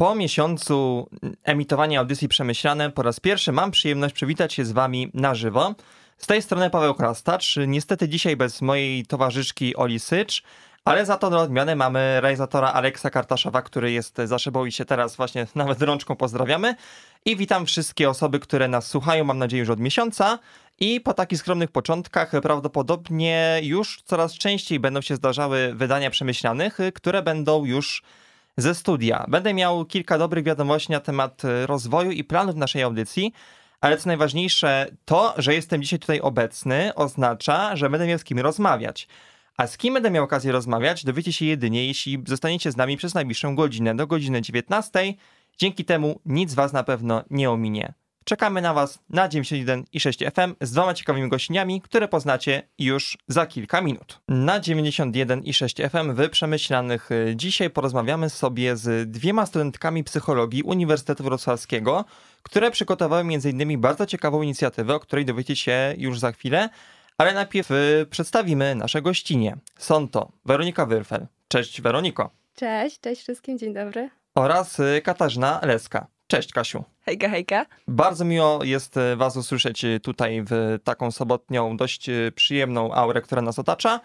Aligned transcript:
Po 0.00 0.14
miesiącu 0.14 1.08
emitowania 1.44 2.00
audycji 2.00 2.28
Przemyślane 2.28 2.90
po 2.90 3.02
raz 3.02 3.20
pierwszy 3.20 3.52
mam 3.52 3.70
przyjemność 3.70 4.14
przywitać 4.14 4.52
się 4.52 4.64
z 4.64 4.72
wami 4.72 5.10
na 5.14 5.34
żywo. 5.34 5.74
Z 6.18 6.26
tej 6.26 6.42
strony 6.42 6.70
Paweł 6.70 6.94
Krastacz. 6.94 7.56
Niestety 7.66 8.08
dzisiaj 8.08 8.36
bez 8.36 8.62
mojej 8.62 9.06
towarzyszki 9.06 9.76
Oli 9.76 10.00
Sycz, 10.00 10.42
ale 10.84 11.06
za 11.06 11.16
to 11.16 11.30
na 11.30 11.38
odmianę 11.38 11.76
mamy 11.76 12.20
realizatora 12.20 12.72
Aleksa 12.72 13.10
Kartaszowa, 13.10 13.62
który 13.62 13.92
jest 13.92 14.18
za 14.24 14.38
szybą 14.38 14.64
i 14.64 14.72
się 14.72 14.84
teraz 14.84 15.16
właśnie 15.16 15.46
nawet 15.54 15.82
rączką 15.82 16.16
pozdrawiamy. 16.16 16.74
I 17.24 17.36
witam 17.36 17.66
wszystkie 17.66 18.10
osoby, 18.10 18.38
które 18.38 18.68
nas 18.68 18.86
słuchają, 18.86 19.24
mam 19.24 19.38
nadzieję, 19.38 19.60
już 19.60 19.70
od 19.70 19.80
miesiąca. 19.80 20.38
I 20.78 21.00
po 21.00 21.14
takich 21.14 21.38
skromnych 21.38 21.70
początkach 21.70 22.32
prawdopodobnie 22.42 23.60
już 23.62 24.02
coraz 24.04 24.32
częściej 24.32 24.80
będą 24.80 25.00
się 25.00 25.16
zdarzały 25.16 25.74
wydania 25.74 26.10
przemyślanych, 26.10 26.78
które 26.94 27.22
będą 27.22 27.64
już 27.64 28.02
ze 28.60 28.74
studia. 28.74 29.24
Będę 29.28 29.54
miał 29.54 29.84
kilka 29.84 30.18
dobrych 30.18 30.44
wiadomości 30.44 30.92
na 30.92 31.00
temat 31.00 31.42
rozwoju 31.66 32.10
i 32.10 32.24
planów 32.24 32.56
naszej 32.56 32.82
audycji, 32.82 33.32
ale 33.80 33.96
co 33.96 34.08
najważniejsze, 34.08 34.86
to, 35.04 35.34
że 35.38 35.54
jestem 35.54 35.82
dzisiaj 35.82 35.98
tutaj 35.98 36.20
obecny, 36.20 36.94
oznacza, 36.94 37.76
że 37.76 37.90
będę 37.90 38.06
miał 38.06 38.18
z 38.18 38.24
kim 38.24 38.38
rozmawiać. 38.38 39.08
A 39.56 39.66
z 39.66 39.76
kim 39.76 39.94
będę 39.94 40.10
miał 40.10 40.24
okazję 40.24 40.52
rozmawiać, 40.52 41.04
dowiecie 41.04 41.32
się 41.32 41.44
jedynie, 41.44 41.86
jeśli 41.86 42.22
zostaniecie 42.26 42.72
z 42.72 42.76
nami 42.76 42.96
przez 42.96 43.14
najbliższą 43.14 43.56
godzinę 43.56 43.96
do 43.96 44.06
godziny 44.06 44.42
19. 44.42 45.14
Dzięki 45.58 45.84
temu 45.84 46.20
nic 46.26 46.54
was 46.54 46.72
na 46.72 46.84
pewno 46.84 47.24
nie 47.30 47.50
ominie. 47.50 47.94
Czekamy 48.24 48.62
na 48.62 48.74
Was 48.74 48.98
na 49.08 49.28
91 49.28 49.84
i 49.92 50.00
6 50.00 50.18
FM 50.18 50.54
z 50.60 50.72
dwoma 50.72 50.94
ciekawymi 50.94 51.28
gościniami, 51.28 51.80
które 51.80 52.08
poznacie 52.08 52.68
już 52.78 53.18
za 53.28 53.46
kilka 53.46 53.80
minut. 53.80 54.20
Na 54.28 54.60
91 54.60 55.42
i 55.42 55.52
6 55.52 55.76
FM 55.76 56.14
wy 56.14 56.28
przemyślanych 56.28 57.10
y, 57.10 57.32
dzisiaj 57.36 57.70
porozmawiamy 57.70 58.30
sobie 58.30 58.76
z 58.76 59.10
dwiema 59.10 59.46
studentkami 59.46 60.04
psychologii 60.04 60.62
Uniwersytetu 60.62 61.24
Wrocławskiego, 61.24 62.04
które 62.42 62.70
przygotowały 62.70 63.22
m.in. 63.22 63.80
bardzo 63.80 64.06
ciekawą 64.06 64.42
inicjatywę, 64.42 64.94
o 64.94 65.00
której 65.00 65.24
dowiecie 65.24 65.56
się 65.56 65.94
już 65.98 66.18
za 66.18 66.32
chwilę, 66.32 66.68
ale 67.18 67.34
najpierw 67.34 67.70
y, 67.70 68.06
przedstawimy 68.10 68.74
nasze 68.74 69.02
gościnie. 69.02 69.56
Są 69.78 70.08
to 70.08 70.32
Weronika 70.44 70.86
Wyrfel. 70.86 71.26
Cześć 71.48 71.80
Weroniko. 71.80 72.30
Cześć, 72.56 73.00
cześć 73.00 73.22
wszystkim, 73.22 73.58
dzień 73.58 73.74
dobry. 73.74 74.10
Oraz 74.34 74.80
y, 74.80 75.00
Katarzyna 75.04 75.60
Leska. 75.62 76.06
Cześć 76.30 76.52
Kasiu. 76.52 76.84
Hejka, 77.00 77.28
hejka. 77.28 77.66
Bardzo 77.88 78.24
miło 78.24 78.64
jest 78.64 78.96
e, 78.96 79.16
Was 79.16 79.36
usłyszeć 79.36 79.84
e, 79.84 80.00
tutaj 80.00 80.44
w 80.50 80.78
taką 80.84 81.10
sobotnią, 81.10 81.76
dość 81.76 82.08
e, 82.08 82.32
przyjemną 82.34 82.94
aurę, 82.94 83.22
która 83.22 83.42
nas 83.42 83.58
otacza. 83.58 84.00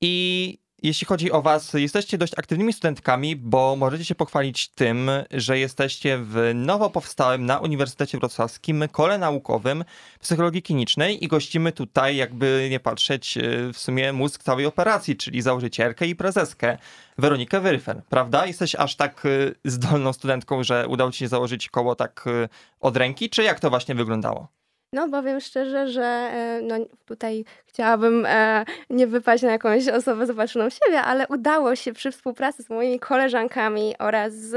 I 0.00 0.58
jeśli 0.82 1.06
chodzi 1.06 1.32
o 1.32 1.42
Was, 1.42 1.72
jesteście 1.72 2.18
dość 2.18 2.38
aktywnymi 2.38 2.72
studentkami, 2.72 3.36
bo 3.36 3.76
możecie 3.76 4.04
się 4.04 4.14
pochwalić 4.14 4.68
tym, 4.68 5.10
że 5.30 5.58
jesteście 5.58 6.18
w 6.18 6.50
nowo 6.54 6.90
powstałym 6.90 7.46
na 7.46 7.58
Uniwersytecie 7.58 8.18
Wrocławskim 8.18 8.84
kole 8.92 9.18
naukowym 9.18 9.84
psychologii 10.20 10.62
klinicznej 10.62 11.24
i 11.24 11.28
gościmy 11.28 11.72
tutaj, 11.72 12.16
jakby 12.16 12.68
nie 12.70 12.80
patrzeć, 12.80 13.38
w 13.72 13.78
sumie 13.78 14.12
mózg 14.12 14.42
całej 14.42 14.66
operacji, 14.66 15.16
czyli 15.16 15.42
założycielkę 15.42 16.06
i 16.06 16.16
prezeskę 16.16 16.78
Weronikę 17.18 17.60
Wyryfer, 17.60 18.02
prawda? 18.08 18.46
Jesteś 18.46 18.74
aż 18.74 18.96
tak 18.96 19.26
y, 19.26 19.54
zdolną 19.64 20.12
studentką, 20.12 20.62
że 20.62 20.88
udało 20.88 21.10
ci 21.10 21.18
się 21.18 21.28
założyć 21.28 21.68
koło 21.68 21.94
tak 21.96 22.24
y, 22.26 22.48
od 22.80 22.96
ręki, 22.96 23.30
czy 23.30 23.42
jak 23.42 23.60
to 23.60 23.70
właśnie 23.70 23.94
wyglądało? 23.94 24.48
No, 24.94 25.08
powiem 25.08 25.40
szczerze, 25.40 25.88
że 25.88 26.04
e, 26.04 26.60
no, 26.62 26.74
tutaj 27.06 27.44
chciałabym 27.66 28.26
e, 28.26 28.64
nie 28.90 29.06
wypaść 29.06 29.42
na 29.42 29.52
jakąś 29.52 29.88
osobę 29.88 30.26
zobaczoną 30.26 30.70
siebie, 30.70 31.02
ale 31.02 31.28
udało 31.28 31.76
się 31.76 31.92
przy 31.92 32.10
współpracy 32.10 32.62
z 32.62 32.70
moimi 32.70 33.00
koleżankami 33.00 33.94
oraz 33.98 34.32
z 34.32 34.56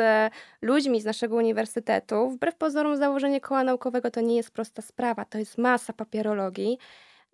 ludźmi 0.62 1.02
z 1.02 1.06
naszego 1.06 1.36
uniwersytetu. 1.36 2.30
Wbrew 2.30 2.56
pozorom, 2.56 2.98
założenie 2.98 3.42
koła 3.42 3.64
naukowego 3.64 4.12
to 4.12 4.22
nie 4.22 4.36
jest 4.36 4.52
prosta 4.52 4.82
sprawa, 4.82 5.26
to 5.26 5.38
jest 5.38 5.58
masa 5.58 5.94
papierologii, 5.94 6.78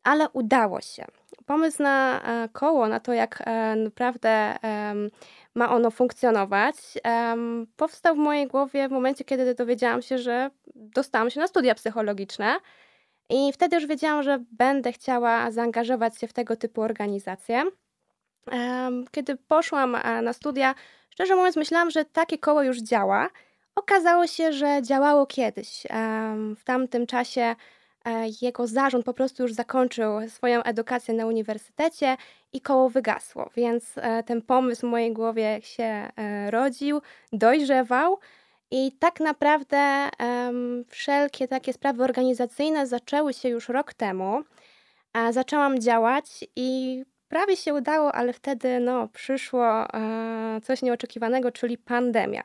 ale 0.03 0.29
udało 0.29 0.81
się. 0.81 1.05
Pomysł 1.45 1.83
na 1.83 2.21
e, 2.21 2.49
koło, 2.49 2.87
na 2.87 2.99
to, 2.99 3.13
jak 3.13 3.43
naprawdę 3.75 4.55
ma 5.55 5.71
ono 5.71 5.91
funkcjonować, 5.91 6.75
powstał 7.77 8.15
w 8.15 8.17
mojej 8.17 8.47
głowie 8.47 8.87
w 8.87 8.91
momencie, 8.91 9.23
kiedy 9.23 9.55
dowiedziałam 9.55 10.01
się, 10.01 10.17
że 10.17 10.49
dostałam 10.75 11.29
się 11.29 11.39
na 11.39 11.47
studia 11.47 11.75
psychologiczne. 11.75 12.55
I 13.29 13.53
wtedy 13.53 13.75
już 13.75 13.85
wiedziałam, 13.85 14.23
że 14.23 14.43
będę 14.51 14.91
chciała 14.91 15.51
zaangażować 15.51 16.19
się 16.19 16.27
w 16.27 16.33
tego 16.33 16.55
typu 16.55 16.81
organizacje. 16.81 17.63
Kiedy 19.11 19.35
poszłam 19.35 19.95
e, 19.95 20.21
na 20.21 20.33
studia, 20.33 20.75
szczerze 21.09 21.35
mówiąc, 21.35 21.55
myślałam, 21.55 21.91
że 21.91 22.05
takie 22.05 22.37
koło 22.37 22.63
już 22.63 22.77
działa. 22.81 23.29
Okazało 23.75 24.27
się, 24.27 24.53
że 24.53 24.81
działało 24.81 25.25
kiedyś. 25.25 25.83
W 26.57 26.63
tamtym 26.63 27.07
czasie 27.07 27.55
e, 28.05 28.25
jego 28.41 28.67
zarząd 28.67 29.05
po 29.05 29.13
prostu 29.13 29.43
już 29.43 29.53
zakończył 29.53 30.29
swoją 30.29 30.63
edukację 30.63 31.13
na 31.13 31.25
uniwersytecie 31.25 32.17
i 32.53 32.61
koło 32.61 32.89
wygasło, 32.89 33.49
więc 33.55 33.97
e, 33.97 34.23
ten 34.23 34.41
pomysł 34.41 34.87
w 34.87 34.89
mojej 34.89 35.13
głowie 35.13 35.59
się 35.61 36.09
rodził, 36.49 37.01
dojrzewał. 37.33 38.19
I 38.75 38.91
tak 38.99 39.19
naprawdę 39.19 40.09
um, 40.19 40.85
wszelkie 40.87 41.47
takie 41.47 41.73
sprawy 41.73 42.03
organizacyjne 42.03 42.87
zaczęły 42.87 43.33
się 43.33 43.49
już 43.49 43.69
rok 43.69 43.93
temu. 43.93 44.43
A 45.13 45.31
zaczęłam 45.31 45.79
działać 45.79 46.25
i 46.55 47.01
prawie 47.27 47.57
się 47.57 47.73
udało, 47.73 48.11
ale 48.11 48.33
wtedy 48.33 48.79
no, 48.79 49.07
przyszło 49.07 49.93
e, 49.93 50.61
coś 50.63 50.81
nieoczekiwanego, 50.81 51.51
czyli 51.51 51.77
pandemia. 51.77 52.43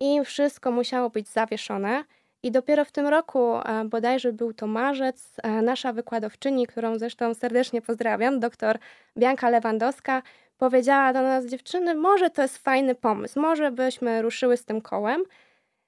I 0.00 0.24
wszystko 0.24 0.70
musiało 0.70 1.10
być 1.10 1.28
zawieszone. 1.28 2.04
I 2.42 2.50
dopiero 2.50 2.84
w 2.84 2.92
tym 2.92 3.06
roku, 3.06 3.56
e, 3.56 3.84
bodajże 3.84 4.32
był 4.32 4.52
to 4.52 4.66
marzec, 4.66 5.32
e, 5.42 5.62
nasza 5.62 5.92
wykładowczyni, 5.92 6.66
którą 6.66 6.98
zresztą 6.98 7.34
serdecznie 7.34 7.82
pozdrawiam, 7.82 8.40
doktor 8.40 8.78
Bianka 9.18 9.50
Lewandowska, 9.50 10.22
powiedziała 10.58 11.12
do 11.12 11.22
nas, 11.22 11.46
dziewczyny, 11.46 11.94
może 11.94 12.30
to 12.30 12.42
jest 12.42 12.58
fajny 12.58 12.94
pomysł, 12.94 13.40
może 13.40 13.70
byśmy 13.70 14.22
ruszyły 14.22 14.56
z 14.56 14.64
tym 14.64 14.80
kołem. 14.80 15.24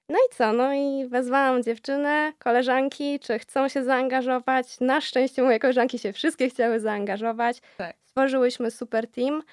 No 0.09 0.17
i 0.17 0.35
co? 0.35 0.53
No 0.53 0.73
i 0.73 1.07
wezwałam 1.07 1.63
dziewczynę, 1.63 2.33
koleżanki, 2.39 3.19
czy 3.19 3.39
chcą 3.39 3.67
się 3.67 3.83
zaangażować. 3.83 4.79
Na 4.79 5.01
szczęście 5.01 5.43
moje 5.43 5.59
koleżanki 5.59 5.99
się 5.99 6.13
wszystkie 6.13 6.49
chciały 6.49 6.79
zaangażować. 6.79 7.61
Tak. 7.77 7.95
Stworzyłyśmy 8.03 8.71
super 8.71 9.07
team 9.07 9.43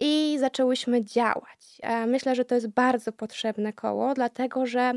i 0.00 0.36
zaczęłyśmy 0.40 1.04
działać. 1.04 1.80
E, 1.82 2.06
myślę, 2.06 2.34
że 2.34 2.44
to 2.44 2.54
jest 2.54 2.68
bardzo 2.68 3.12
potrzebne 3.12 3.72
koło, 3.72 4.14
dlatego 4.14 4.66
że 4.66 4.92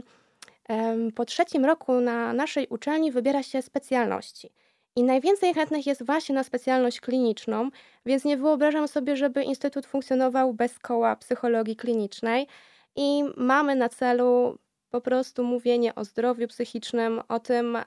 po 1.15 1.25
trzecim 1.25 1.65
roku 1.65 1.93
na 1.99 2.33
naszej 2.33 2.67
uczelni 2.67 3.11
wybiera 3.11 3.43
się 3.43 3.61
specjalności. 3.61 4.49
I 4.95 5.03
najwięcej 5.03 5.53
chętnych 5.53 5.87
jest 5.87 6.05
właśnie 6.05 6.35
na 6.35 6.43
specjalność 6.43 7.01
kliniczną, 7.01 7.69
więc 8.05 8.25
nie 8.25 8.37
wyobrażam 8.37 8.87
sobie, 8.87 9.15
żeby 9.15 9.43
instytut 9.43 9.85
funkcjonował 9.85 10.53
bez 10.53 10.79
koła 10.79 11.15
psychologii 11.15 11.75
klinicznej. 11.75 12.47
I 12.95 13.23
mamy 13.37 13.75
na 13.75 13.89
celu 13.89 14.57
po 14.89 15.01
prostu 15.01 15.43
mówienie 15.43 15.95
o 15.95 16.05
zdrowiu 16.05 16.47
psychicznym, 16.47 17.21
o 17.27 17.39
tym, 17.39 17.77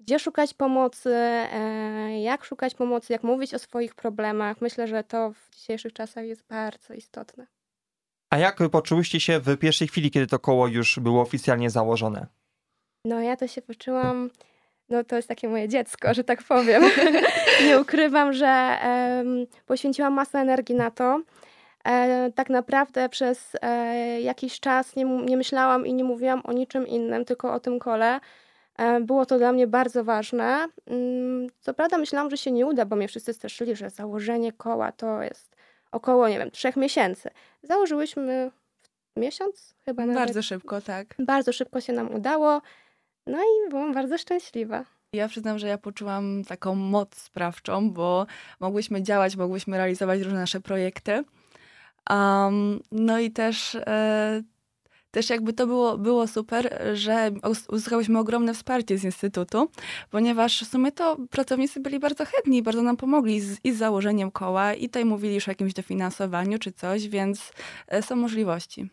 gdzie 0.00 0.18
szukać 0.18 0.54
pomocy, 0.54 1.14
e, 1.14 2.20
jak 2.22 2.44
szukać 2.44 2.74
pomocy, 2.74 3.12
jak 3.12 3.22
mówić 3.22 3.54
o 3.54 3.58
swoich 3.58 3.94
problemach. 3.94 4.60
Myślę, 4.60 4.86
że 4.86 5.04
to 5.04 5.32
w 5.32 5.56
dzisiejszych 5.56 5.92
czasach 5.92 6.24
jest 6.24 6.46
bardzo 6.48 6.94
istotne. 6.94 7.46
A 8.30 8.38
jak 8.38 8.58
poczułyście 8.70 9.20
się 9.20 9.40
w 9.40 9.56
pierwszej 9.56 9.88
chwili, 9.88 10.10
kiedy 10.10 10.26
to 10.26 10.38
koło 10.38 10.66
już 10.66 10.98
było 10.98 11.22
oficjalnie 11.22 11.70
założone? 11.70 12.26
No 13.04 13.20
ja 13.20 13.36
to 13.36 13.46
się 13.46 13.62
poczułam, 13.62 14.30
no 14.88 15.04
to 15.04 15.16
jest 15.16 15.28
takie 15.28 15.48
moje 15.48 15.68
dziecko, 15.68 16.14
że 16.14 16.24
tak 16.24 16.42
powiem. 16.42 16.82
Nie 17.66 17.80
ukrywam, 17.80 18.32
że 18.32 18.78
um, 18.84 19.46
poświęciłam 19.66 20.12
masę 20.12 20.38
energii 20.38 20.74
na 20.74 20.90
to. 20.90 21.20
E, 21.88 22.32
tak 22.34 22.50
naprawdę 22.50 23.08
przez 23.08 23.52
e, 23.62 24.20
jakiś 24.20 24.60
czas 24.60 24.96
nie, 24.96 25.04
nie 25.04 25.36
myślałam 25.36 25.86
i 25.86 25.94
nie 25.94 26.04
mówiłam 26.04 26.40
o 26.44 26.52
niczym 26.52 26.86
innym, 26.86 27.24
tylko 27.24 27.52
o 27.52 27.60
tym 27.60 27.78
kole. 27.78 28.20
E, 28.78 29.00
było 29.00 29.26
to 29.26 29.38
dla 29.38 29.52
mnie 29.52 29.66
bardzo 29.66 30.04
ważne. 30.04 30.68
Mm, 30.86 31.46
co 31.60 31.74
prawda 31.74 31.98
myślałam, 31.98 32.30
że 32.30 32.36
się 32.36 32.50
nie 32.50 32.66
uda, 32.66 32.84
bo 32.84 32.96
mnie 32.96 33.08
wszyscy 33.08 33.34
straszyli, 33.34 33.76
że 33.76 33.90
założenie 33.90 34.52
koła 34.52 34.92
to 34.92 35.22
jest 35.22 35.56
około, 35.92 36.28
nie 36.28 36.38
wiem, 36.38 36.50
trzech 36.50 36.76
miesięcy. 36.76 37.30
Założyłyśmy 37.62 38.50
miesiąc 39.16 39.74
chyba 39.84 40.06
nawet. 40.06 40.22
Bardzo 40.22 40.42
szybko, 40.42 40.80
tak. 40.80 41.14
Bardzo 41.18 41.52
szybko 41.52 41.80
się 41.80 41.92
nam 41.92 42.14
udało. 42.14 42.62
No 43.26 43.38
i 43.38 43.70
byłam 43.70 43.94
bardzo 43.94 44.18
szczęśliwa. 44.18 44.84
Ja 45.12 45.28
przyznam, 45.28 45.58
że 45.58 45.68
ja 45.68 45.78
poczułam 45.78 46.44
taką 46.44 46.74
moc 46.74 47.14
sprawczą, 47.14 47.90
bo 47.90 48.26
mogłyśmy 48.60 49.02
działać, 49.02 49.36
mogłyśmy 49.36 49.76
realizować 49.76 50.20
różne 50.20 50.40
nasze 50.40 50.60
projekty. 50.60 51.24
Um, 52.10 52.80
no 52.92 53.18
i 53.18 53.30
też, 53.30 53.74
e, 53.74 54.42
też 55.10 55.30
jakby 55.30 55.52
to 55.52 55.66
było, 55.66 55.98
było 55.98 56.26
super, 56.26 56.82
że 56.94 57.30
uzyskałyśmy 57.68 58.18
ogromne 58.18 58.54
wsparcie 58.54 58.98
z 58.98 59.04
Instytutu, 59.04 59.70
ponieważ 60.10 60.62
w 60.62 60.68
sumie 60.70 60.92
to 60.92 61.16
pracownicy 61.30 61.80
byli 61.80 61.98
bardzo 61.98 62.24
chętni, 62.24 62.62
bardzo 62.62 62.82
nam 62.82 62.96
pomogli 62.96 63.40
z, 63.40 63.64
i 63.64 63.72
z 63.72 63.76
założeniem 63.78 64.30
koła 64.30 64.74
i 64.74 64.86
tutaj 64.86 65.04
mówili 65.04 65.34
już 65.34 65.48
o 65.48 65.50
jakimś 65.50 65.74
dofinansowaniu 65.74 66.58
czy 66.58 66.72
coś, 66.72 67.08
więc 67.08 67.52
e, 67.88 68.02
są 68.02 68.16
możliwości. 68.16 68.90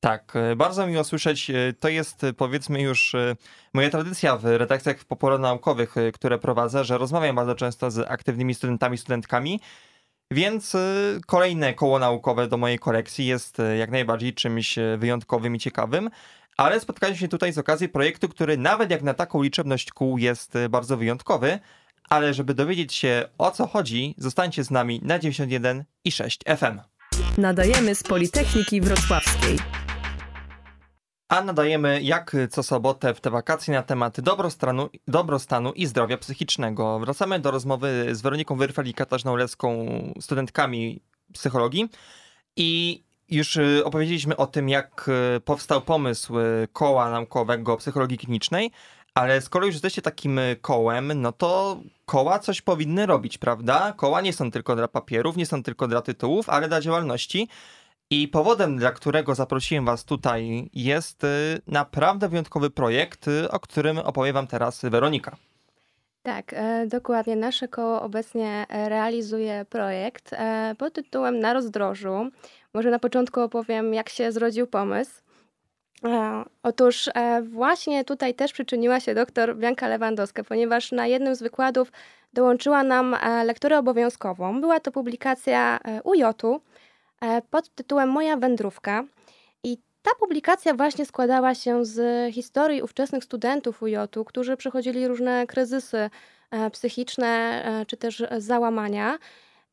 Tak, 0.00 0.36
e, 0.36 0.56
bardzo 0.56 0.86
miło 0.86 1.04
słyszeć. 1.04 1.50
E, 1.50 1.72
To 1.80 1.88
jest 1.88 2.22
powiedzmy 2.36 2.82
już 2.82 3.16
moja 3.72 3.90
tradycja 3.90 4.36
w 4.36 4.44
redakcjach 4.44 5.04
popularnaukowych, 5.04 5.94
które 6.14 6.38
prowadzę, 6.38 6.84
że 6.84 6.98
rozmawiam 6.98 7.36
bardzo 7.36 7.54
często 7.54 7.90
z 7.90 7.98
aktywnymi 8.10 8.54
studentami, 8.54 8.98
studentkami. 8.98 9.60
Więc 10.32 10.74
e, 10.74 10.78
kolejne 11.26 11.74
koło 11.74 11.98
naukowe 11.98 12.48
do 12.48 12.56
mojej 12.56 12.78
kolekcji 12.78 13.26
jest 13.26 13.60
e, 13.60 13.76
jak 13.76 13.90
najbardziej 13.90 14.34
czymś 14.34 14.78
e, 14.78 14.96
wyjątkowym 14.98 15.56
i 15.56 15.58
ciekawym. 15.58 16.10
Ale 16.56 16.80
spotkaliśmy 16.80 17.20
się 17.20 17.28
tutaj 17.28 17.52
z 17.52 17.58
okazji 17.58 17.88
projektu, 17.88 18.28
który 18.28 18.56
nawet 18.56 18.90
jak 18.90 19.02
na 19.02 19.14
taką 19.14 19.42
liczebność 19.42 19.90
kół 19.90 20.18
jest 20.18 20.54
bardzo 20.70 20.96
wyjątkowy. 20.96 21.58
Ale 22.08 22.34
żeby 22.34 22.54
dowiedzieć 22.54 22.94
się 22.94 23.28
o 23.38 23.50
co 23.50 23.66
chodzi, 23.66 24.14
zostańcie 24.18 24.64
z 24.64 24.70
nami 24.70 25.00
na 25.02 25.18
91 25.18 25.84
i 26.04 26.12
6 26.12 26.40
FM. 26.58 26.80
Nadajemy 27.38 27.94
z 27.94 28.02
Politechniki 28.02 28.80
Wrocławskiej. 28.80 29.79
A 31.30 31.42
nadajemy 31.42 32.02
jak 32.02 32.36
co 32.50 32.62
sobotę 32.62 33.14
w 33.14 33.20
te 33.20 33.30
wakacje 33.30 33.74
na 33.74 33.82
temat 33.82 34.20
dobrostanu, 34.20 34.88
dobrostanu 35.08 35.72
i 35.72 35.86
zdrowia 35.86 36.18
psychicznego. 36.18 36.98
Wracamy 36.98 37.40
do 37.40 37.50
rozmowy 37.50 38.14
z 38.14 38.20
Weroniką 38.20 38.56
Wyrfel 38.56 38.88
i 38.88 38.94
Katarzyną 38.94 39.36
Leską, 39.36 39.86
studentkami 40.20 41.00
psychologii. 41.32 41.88
I 42.56 43.02
już 43.28 43.56
y, 43.56 43.82
opowiedzieliśmy 43.84 44.36
o 44.36 44.46
tym, 44.46 44.68
jak 44.68 45.10
y, 45.36 45.40
powstał 45.40 45.80
pomysł 45.82 46.38
y, 46.38 46.68
koła 46.72 47.10
naukowego 47.10 47.76
psychologii 47.76 48.18
klinicznej, 48.18 48.70
ale 49.14 49.40
skoro 49.40 49.66
już 49.66 49.74
jesteście 49.74 50.02
takim 50.02 50.40
kołem, 50.60 51.20
no 51.20 51.32
to 51.32 51.80
koła 52.06 52.38
coś 52.38 52.62
powinny 52.62 53.06
robić, 53.06 53.38
prawda? 53.38 53.92
Koła 53.96 54.20
nie 54.20 54.32
są 54.32 54.50
tylko 54.50 54.76
dla 54.76 54.88
papierów, 54.88 55.36
nie 55.36 55.46
są 55.46 55.62
tylko 55.62 55.88
dla 55.88 56.02
tytułów, 56.02 56.48
ale 56.48 56.68
dla 56.68 56.80
działalności. 56.80 57.48
I 58.10 58.28
powodem, 58.28 58.76
dla 58.76 58.92
którego 58.92 59.34
zaprosiłem 59.34 59.84
Was 59.84 60.04
tutaj, 60.04 60.70
jest 60.74 61.24
y, 61.24 61.28
naprawdę 61.66 62.28
wyjątkowy 62.28 62.70
projekt, 62.70 63.28
y, 63.28 63.50
o 63.50 63.60
którym 63.60 63.98
opowie 63.98 64.32
Wam 64.32 64.46
teraz 64.46 64.82
Weronika. 64.82 65.36
Tak, 66.22 66.52
e, 66.52 66.86
dokładnie. 66.86 67.36
Nasze 67.36 67.68
koło 67.68 68.02
obecnie 68.02 68.66
realizuje 68.68 69.64
projekt 69.70 70.32
e, 70.32 70.74
pod 70.78 70.94
tytułem 70.94 71.40
Na 71.40 71.52
rozdrożu. 71.52 72.30
Może 72.74 72.90
na 72.90 72.98
początku 72.98 73.40
opowiem, 73.40 73.94
jak 73.94 74.08
się 74.08 74.32
zrodził 74.32 74.66
pomysł. 74.66 75.22
E, 76.04 76.44
Otóż 76.62 77.10
właśnie 77.42 78.04
tutaj 78.04 78.34
też 78.34 78.52
przyczyniła 78.52 79.00
się 79.00 79.14
doktor 79.14 79.56
Bianka 79.56 79.88
Lewandowska, 79.88 80.44
ponieważ 80.44 80.92
na 80.92 81.06
jednym 81.06 81.34
z 81.34 81.42
wykładów 81.42 81.92
dołączyła 82.32 82.82
nam 82.82 83.16
lekturę 83.44 83.78
obowiązkową. 83.78 84.60
Była 84.60 84.80
to 84.80 84.92
publikacja 84.92 85.78
UJ-u 86.04 86.60
pod 87.50 87.74
tytułem 87.74 88.08
Moja 88.08 88.36
wędrówka. 88.36 89.04
I 89.64 89.78
ta 90.02 90.10
publikacja 90.18 90.74
właśnie 90.74 91.06
składała 91.06 91.54
się 91.54 91.84
z 91.84 92.34
historii 92.34 92.82
ówczesnych 92.82 93.24
studentów 93.24 93.82
UJ-u, 93.82 94.24
którzy 94.24 94.56
przechodzili 94.56 95.08
różne 95.08 95.46
kryzysy 95.46 96.10
e, 96.50 96.70
psychiczne 96.70 97.62
e, 97.64 97.86
czy 97.86 97.96
też 97.96 98.24
załamania. 98.38 99.18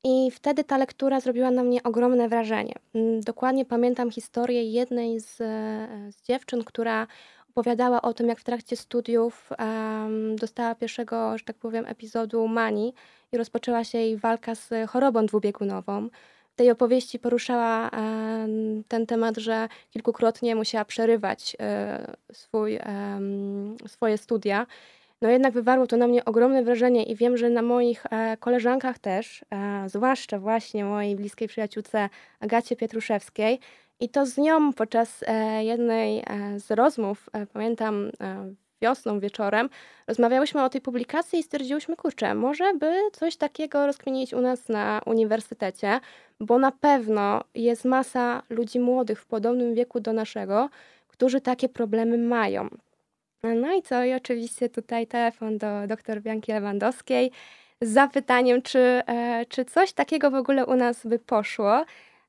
I 0.04 0.32
wtedy 0.32 0.64
ta 0.64 0.78
lektura 0.78 1.20
zrobiła 1.20 1.52
na 1.52 1.64
mnie 1.64 1.84
ogromne 1.84 2.30
wrażenie. 2.30 2.74
Mm, 2.96 3.22
Dokładnie 3.22 3.66
pamiętam 3.66 4.12
historię 4.12 4.64
jednej 4.64 5.20
z, 5.20 5.42
e, 5.42 6.12
z 6.12 6.22
dziewczyn, 6.22 6.64
która 6.64 7.08
opowiadała 7.50 8.02
o 8.02 8.14
tym, 8.14 8.28
jak 8.28 8.40
w 8.40 8.44
trakcie 8.44 8.76
studiów 8.76 9.50
em, 9.58 10.36
dostała 10.36 10.76
pierwszego, 10.76 11.38
że 11.38 11.44
tak 11.46 11.56
powiem, 11.56 11.86
epizodu 11.86 12.48
manii 12.48 12.94
i 13.32 13.38
rozpoczęła 13.38 13.84
się 13.84 13.98
jej 13.98 14.18
walka 14.18 14.56
z 14.56 14.70
chorobą 14.90 15.26
dwubiegunową. 15.26 16.10
Tej 16.57 16.71
opowieści 16.71 17.19
poruszała 17.19 17.89
em, 17.89 18.83
ten 18.88 19.06
temat, 19.06 19.38
że 19.38 19.69
kilkukrotnie 19.89 20.56
musiała 20.56 20.86
przerywać 20.86 21.56
e, 21.59 22.15
swój, 22.31 22.80
em, 22.81 23.75
swoje 23.88 24.18
studia. 24.18 24.68
No 25.21 25.30
jednak 25.30 25.54
wywarło 25.54 25.88
to 25.88 25.98
na 25.98 26.07
mnie 26.07 26.25
ogromne 26.25 26.63
wrażenie 26.63 27.04
i 27.04 27.15
wiem, 27.15 27.38
że 27.38 27.50
na 27.50 27.62
moich 27.62 28.06
e, 28.06 28.38
koleżankach 28.38 29.00
też, 29.00 29.45
e, 29.51 29.89
zwłaszcza 29.89 30.39
właśnie 30.39 30.86
mojej 30.86 31.15
bliskiej 31.15 31.48
przyjaciółce 31.48 32.09
Agacie 32.39 32.75
Pietruszewskiej. 32.75 33.59
I 34.00 34.09
to 34.09 34.25
z 34.25 34.38
nią 34.38 34.74
podczas 34.74 35.24
e, 35.27 35.63
jednej 35.63 36.24
e, 36.27 36.59
z 36.59 36.71
rozmów, 36.71 37.30
e, 37.33 37.45
pamiętam 37.45 38.12
e, 38.21 38.54
wiosną, 38.82 39.20
wieczorem, 39.20 39.70
rozmawiałyśmy 40.08 40.64
o 40.64 40.70
tej 40.70 40.82
publikacji 40.82 41.40
i 41.40 41.44
stwierdziłyśmy, 41.44 41.96
kurczę, 41.96 42.36
może 42.36 42.74
by 42.74 43.02
coś 43.12 43.36
takiego 43.36 43.88
rozkminić 43.88 44.34
u 44.34 44.42
nas 44.42 44.70
na 44.70 45.02
uniwersytecie, 45.06 46.00
bo 46.40 46.60
na 46.60 46.72
pewno 46.72 47.44
jest 47.56 47.86
masa 47.86 48.44
ludzi 48.50 48.80
młodych 48.80 49.22
w 49.22 49.26
podobnym 49.26 49.74
wieku 49.74 50.00
do 50.00 50.14
naszego, 50.14 50.70
którzy 51.08 51.42
takie 51.42 51.70
problemy 51.70 52.18
mają. 52.18 52.70
No 53.44 53.74
i 53.74 53.82
co? 53.82 54.04
I 54.04 54.14
oczywiście 54.14 54.70
tutaj 54.70 55.08
telefon 55.08 55.58
do 55.58 55.68
dr 55.88 56.22
Bianki 56.22 56.52
Lewandowskiej 56.52 57.32
z 57.82 57.90
zapytaniem, 57.90 58.62
czy, 58.62 58.80
e, 58.80 59.46
czy 59.50 59.66
coś 59.66 59.94
takiego 59.94 60.32
w 60.32 60.36
ogóle 60.36 60.66
u 60.66 60.76
nas 60.76 61.06
by 61.08 61.20
poszło. 61.20 61.86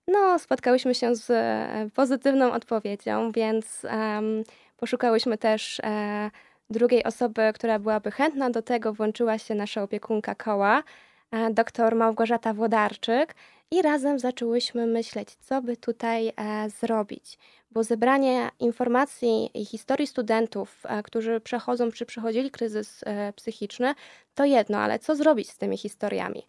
No, 0.08 0.38
spotkałyśmy 0.38 0.94
się 0.94 1.16
z 1.16 1.30
e, 1.30 1.88
pozytywną 1.94 2.52
odpowiedzią, 2.52 3.32
więc 3.32 3.84
em, 3.84 4.44
poszukałyśmy 4.78 5.38
też 5.38 5.80
e, 5.80 6.30
drugiej 6.70 7.04
osoby, 7.04 7.42
która 7.54 7.78
byłaby 7.78 8.10
chętna 8.10 8.50
do 8.50 8.62
tego. 8.62 8.92
Włączyła 8.92 9.38
się 9.38 9.54
nasza 9.54 9.82
opiekunka 9.82 10.34
koła, 10.34 10.82
e, 11.30 11.50
dr 11.50 11.94
Małgorzata 11.94 12.54
Włodarczyk 12.54 13.34
i 13.70 13.82
razem 13.82 14.18
zaczęłyśmy 14.18 14.86
myśleć, 14.86 15.34
co 15.34 15.62
by 15.62 15.76
tutaj 15.76 16.28
e, 16.36 16.70
zrobić 16.70 17.38
bo 17.70 17.84
zebranie 17.84 18.50
informacji 18.60 19.50
i 19.54 19.64
historii 19.64 20.06
studentów, 20.06 20.82
e, 20.84 21.02
którzy 21.02 21.40
przechodzą 21.40 21.92
czy 21.92 22.06
przechodzili 22.06 22.50
kryzys 22.50 23.00
e, 23.06 23.32
psychiczny, 23.32 23.94
to 24.34 24.44
jedno, 24.44 24.78
ale 24.78 24.98
co 24.98 25.16
zrobić 25.16 25.50
z 25.50 25.58
tymi 25.58 25.78
historiami? 25.78 26.42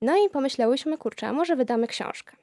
No 0.00 0.16
i 0.26 0.30
pomyślałyśmy, 0.30 0.98
kurczę, 0.98 1.32
może 1.32 1.56
wydamy 1.56 1.86
książkę. 1.86 2.36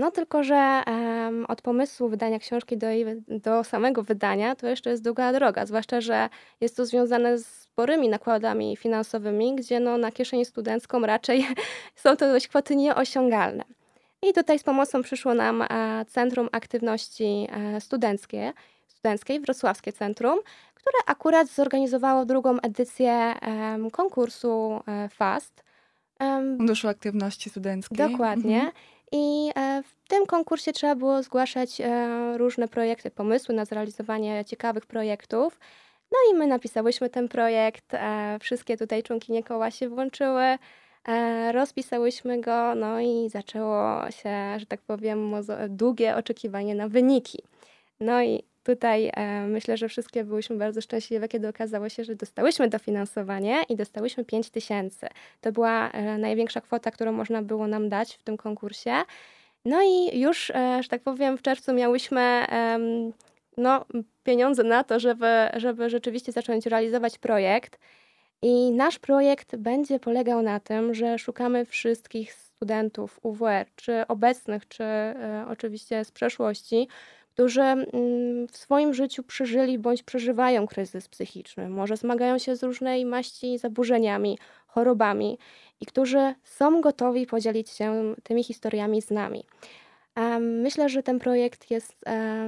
No 0.00 0.10
tylko, 0.10 0.44
że 0.44 0.82
em, 0.86 1.46
od 1.48 1.62
pomysłu 1.62 2.08
wydania 2.08 2.38
książki 2.38 2.76
do, 2.76 2.86
jej, 2.86 3.04
do 3.28 3.64
samego 3.64 4.02
wydania 4.02 4.56
to 4.56 4.66
jeszcze 4.66 4.90
jest 4.90 5.04
długa 5.04 5.32
droga, 5.32 5.66
zwłaszcza, 5.66 6.00
że 6.00 6.28
jest 6.60 6.76
to 6.76 6.86
związane 6.86 7.38
z 7.38 7.46
sporymi 7.46 8.08
nakładami 8.08 8.76
finansowymi, 8.76 9.54
gdzie 9.54 9.80
no, 9.80 9.98
na 9.98 10.12
kieszeń 10.12 10.44
studencką 10.44 11.00
raczej 11.00 11.46
są 12.02 12.16
to 12.16 12.32
dość 12.32 12.48
kwoty 12.48 12.76
nieosiągalne. 12.76 13.64
I 14.22 14.32
tutaj 14.32 14.58
z 14.58 14.62
pomocą 14.62 15.02
przyszło 15.02 15.34
nam 15.34 15.62
e, 15.62 16.04
Centrum 16.08 16.48
Aktywności 16.52 17.46
e, 17.50 17.80
Studenckie, 17.80 18.52
Studenckiej, 18.88 19.40
Wrocławskie 19.40 19.92
Centrum, 19.92 20.38
które 20.74 20.98
akurat 21.06 21.48
zorganizowało 21.48 22.24
drugą 22.24 22.60
edycję 22.60 23.34
konkursu 23.92 24.80
e, 24.88 25.08
FAST. 25.08 25.64
Funduszu 26.56 26.88
Aktywności 26.88 27.50
Studenckiej. 27.50 28.10
Dokładnie. 28.10 28.56
Mhm. 28.56 28.72
I 29.12 29.50
e, 29.56 29.82
w 29.82 30.08
tym 30.08 30.26
konkursie 30.26 30.72
trzeba 30.72 30.94
było 30.94 31.22
zgłaszać 31.22 31.80
e, 31.80 32.38
różne 32.38 32.68
projekty, 32.68 33.10
pomysły 33.10 33.54
na 33.54 33.64
zrealizowanie 33.64 34.44
ciekawych 34.44 34.86
projektów. 34.86 35.60
No 36.12 36.18
i 36.30 36.38
my 36.38 36.46
napisałyśmy 36.46 37.10
ten 37.10 37.28
projekt, 37.28 37.94
e, 37.94 38.38
wszystkie 38.40 38.76
tutaj 38.76 39.02
członkinie 39.02 39.42
koła 39.42 39.70
się 39.70 39.88
włączyły, 39.88 40.58
rozpisałyśmy 41.52 42.40
go, 42.40 42.74
no 42.74 43.00
i 43.00 43.28
zaczęło 43.28 44.10
się, 44.10 44.58
że 44.58 44.66
tak 44.66 44.80
powiem, 44.80 45.32
długie 45.68 46.16
oczekiwanie 46.16 46.74
na 46.74 46.88
wyniki. 46.88 47.42
No 48.00 48.22
i 48.22 48.42
tutaj 48.74 49.10
e, 49.14 49.46
myślę, 49.46 49.76
że 49.76 49.88
wszystkie 49.88 50.24
byłyśmy 50.24 50.56
bardzo 50.56 50.80
szczęśliwe, 50.80 51.28
kiedy 51.28 51.48
okazało 51.48 51.88
się, 51.88 52.04
że 52.04 52.14
dostałyśmy 52.14 52.68
dofinansowanie 52.68 53.62
i 53.68 53.76
dostałyśmy 53.76 54.24
5 54.24 54.50
tysięcy. 54.50 55.06
To 55.40 55.52
była 55.52 55.90
e, 55.90 56.18
największa 56.18 56.60
kwota, 56.60 56.90
którą 56.90 57.12
można 57.12 57.42
było 57.42 57.66
nam 57.66 57.88
dać 57.88 58.14
w 58.14 58.22
tym 58.22 58.36
konkursie. 58.36 58.92
No 59.64 59.82
i 59.82 60.20
już, 60.20 60.50
e, 60.50 60.82
że 60.82 60.88
tak 60.88 61.02
powiem, 61.02 61.38
w 61.38 61.42
czerwcu 61.42 61.72
miałyśmy 61.72 62.46
no, 63.56 63.84
pieniądze 64.24 64.62
na 64.62 64.84
to, 64.84 65.00
żeby, 65.00 65.48
żeby 65.56 65.90
rzeczywiście 65.90 66.32
zacząć 66.32 66.66
realizować 66.66 67.18
projekt. 67.18 67.78
I 68.42 68.70
nasz 68.72 68.98
projekt 68.98 69.56
będzie 69.56 69.98
polegał 70.00 70.42
na 70.42 70.60
tym, 70.60 70.94
że 70.94 71.18
szukamy 71.18 71.64
wszystkich 71.64 72.32
studentów 72.32 73.20
UWR, 73.22 73.66
czy 73.76 74.06
obecnych, 74.08 74.68
czy 74.68 74.84
oczywiście 75.48 76.04
z 76.04 76.10
przeszłości, 76.10 76.88
którzy 77.40 77.62
mm, 77.62 78.48
w 78.48 78.56
swoim 78.56 78.94
życiu 78.94 79.22
przeżyli 79.22 79.78
bądź 79.78 80.02
przeżywają 80.02 80.66
kryzys 80.66 81.08
psychiczny, 81.08 81.68
może 81.68 81.96
zmagają 81.96 82.38
się 82.38 82.56
z 82.56 82.62
różnej 82.62 83.04
maści 83.04 83.58
zaburzeniami, 83.58 84.38
chorobami 84.66 85.38
i 85.80 85.86
którzy 85.86 86.34
są 86.44 86.80
gotowi 86.80 87.26
podzielić 87.26 87.70
się 87.70 88.14
tymi 88.22 88.44
historiami 88.44 89.02
z 89.02 89.10
nami. 89.10 89.44
Myślę, 90.40 90.88
że 90.88 91.02
ten 91.02 91.18
projekt 91.18 91.70
jest 91.70 91.96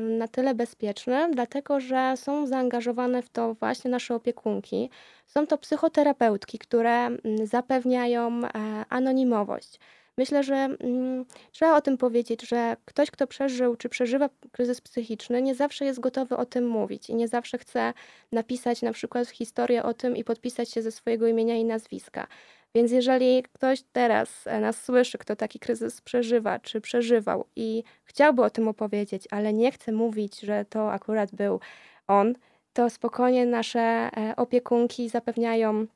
na 0.01 0.29
tyle 0.29 0.55
bezpieczny, 0.55 1.29
dlatego 1.31 1.81
że 1.81 2.15
są 2.17 2.47
zaangażowane 2.47 3.23
w 3.23 3.29
to 3.29 3.55
właśnie 3.55 3.91
nasze 3.91 4.15
opiekunki. 4.15 4.91
Są 5.27 5.47
to 5.47 5.59
psychoterapeutki, 5.59 6.59
które 6.59 7.07
mm, 7.07 7.19
zapewniają 7.47 8.41
e, 8.45 8.51
anonimowość. 8.89 9.79
Myślę, 10.19 10.43
że 10.43 10.55
mm, 10.55 11.25
trzeba 11.53 11.77
o 11.77 11.81
tym 11.81 11.99
powiedzieć, 11.99 12.49
że 12.49 12.77
ktoś, 12.85 13.11
kto 13.11 13.27
przeżył 13.27 13.77
czy 13.77 13.89
przeżywa 13.89 14.29
kryzys 14.53 14.81
psychiczny, 14.81 15.43
nie 15.43 15.55
zawsze 15.55 15.85
jest 15.85 16.01
gotowy 16.01 16.37
o 16.37 16.47
tym 16.47 16.69
mówić 16.69 17.11
i 17.11 17.15
nie 17.15 17.29
zawsze 17.29 17.59
chce 17.59 17.93
napisać 18.33 18.83
na 18.83 18.93
przykład 18.93 19.29
historię 19.29 19.83
o 19.83 19.95
tym 19.95 20.17
i 20.17 20.25
podpisać 20.25 20.71
się 20.71 20.83
ze 20.83 20.93
swojego 20.93 21.27
imienia 21.27 21.57
i 21.57 21.65
nazwiska. 21.65 22.27
Więc 22.75 22.93
jeżeli 22.93 23.43
ktoś 23.43 23.83
teraz 23.93 24.47
e, 24.47 24.61
nas 24.61 24.85
słyszy, 24.85 25.19
kto 25.19 25.37
taki 25.37 25.59
kryzys 25.59 26.01
przeżywa 26.01 26.59
czy 26.59 26.81
przeżywał 26.81 27.45
i 27.57 27.85
chciałby 28.05 28.43
o 28.43 28.51
tym 28.51 28.69
opowiedzieć, 28.69 29.25
ale 29.31 29.53
nie 29.53 29.73
chce 29.73 29.93
mówić, 29.93 30.41
że 30.41 30.65
to 30.65 30.93
akurat 30.93 31.35
był 31.35 31.61
on, 32.07 32.35
to 32.73 32.91
spokojnie 32.91 33.47
nasze 33.47 33.81
e, 33.81 34.37
opiekunki 34.37 35.09
zapewniają 35.09 35.87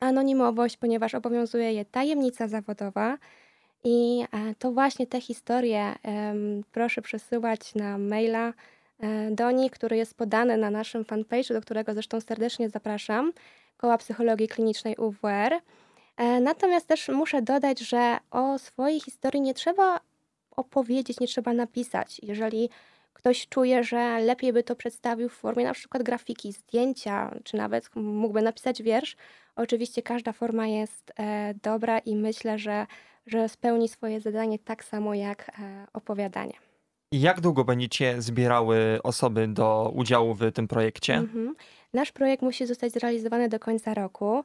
anonimowość, 0.00 0.76
ponieważ 0.76 1.14
obowiązuje 1.14 1.72
je 1.72 1.84
tajemnica 1.84 2.48
zawodowa. 2.48 3.18
I 3.88 4.24
e, 4.32 4.54
to 4.58 4.72
właśnie 4.72 5.06
te 5.06 5.20
historie 5.20 5.94
proszę 6.72 7.02
przesyłać 7.02 7.74
na 7.74 7.98
maila 7.98 8.52
do 9.30 9.50
nich, 9.50 9.72
który 9.72 9.96
jest 9.96 10.14
podany 10.14 10.56
na 10.56 10.70
naszym 10.70 11.04
fanpage'u, 11.04 11.52
do 11.52 11.60
którego 11.60 11.94
zresztą 11.94 12.20
serdecznie 12.20 12.70
zapraszam, 12.70 13.32
Koła 13.76 13.98
Psychologii 13.98 14.48
Klinicznej 14.48 14.96
UWR. 14.96 15.60
E, 16.16 16.40
natomiast 16.40 16.86
też 16.86 17.08
muszę 17.08 17.42
dodać, 17.42 17.80
że 17.80 18.16
o 18.30 18.58
swojej 18.58 19.00
historii 19.00 19.40
nie 19.40 19.54
trzeba 19.54 20.00
opowiedzieć, 20.50 21.20
nie 21.20 21.26
trzeba 21.26 21.52
napisać. 21.52 22.20
Jeżeli 22.22 22.70
ktoś 23.12 23.48
czuje, 23.48 23.84
że 23.84 24.20
lepiej 24.20 24.52
by 24.52 24.62
to 24.62 24.76
przedstawił 24.76 25.28
w 25.28 25.32
formie 25.32 25.64
na 25.64 25.74
przykład 25.74 26.02
grafiki, 26.02 26.52
zdjęcia, 26.52 27.34
czy 27.44 27.56
nawet 27.56 27.96
mógłby 27.96 28.42
napisać 28.42 28.82
wiersz, 28.82 29.16
oczywiście 29.56 30.02
każda 30.02 30.32
forma 30.32 30.66
jest 30.66 31.12
e, 31.16 31.54
dobra 31.62 31.98
i 31.98 32.16
myślę, 32.16 32.58
że, 32.58 32.86
że 33.26 33.48
spełni 33.48 33.88
swoje 33.88 34.20
zadanie 34.20 34.58
tak 34.58 34.84
samo 34.84 35.14
jak 35.14 35.48
e, 35.48 35.86
opowiadanie. 35.92 36.54
Jak 37.12 37.40
długo 37.40 37.64
będziecie 37.64 38.22
zbierały 38.22 38.98
osoby 39.02 39.48
do 39.48 39.92
udziału 39.94 40.34
w 40.34 40.52
tym 40.52 40.68
projekcie? 40.68 41.14
Mhm. 41.14 41.54
Nasz 41.92 42.12
projekt 42.12 42.42
musi 42.42 42.66
zostać 42.66 42.92
zrealizowany 42.92 43.48
do 43.48 43.58
końca 43.58 43.94
roku. 43.94 44.44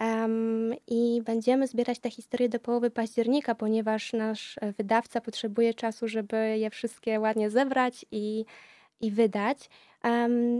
Um, 0.00 0.74
I 0.86 1.22
będziemy 1.24 1.66
zbierać 1.66 1.98
te 1.98 2.10
historie 2.10 2.48
do 2.48 2.60
połowy 2.60 2.90
października, 2.90 3.54
ponieważ 3.54 4.12
nasz 4.12 4.58
e, 4.60 4.72
wydawca 4.72 5.20
potrzebuje 5.20 5.74
czasu, 5.74 6.08
żeby 6.08 6.58
je 6.58 6.70
wszystkie 6.70 7.20
ładnie 7.20 7.50
zebrać 7.50 8.06
i, 8.10 8.44
i 9.00 9.10
wydać. 9.10 9.68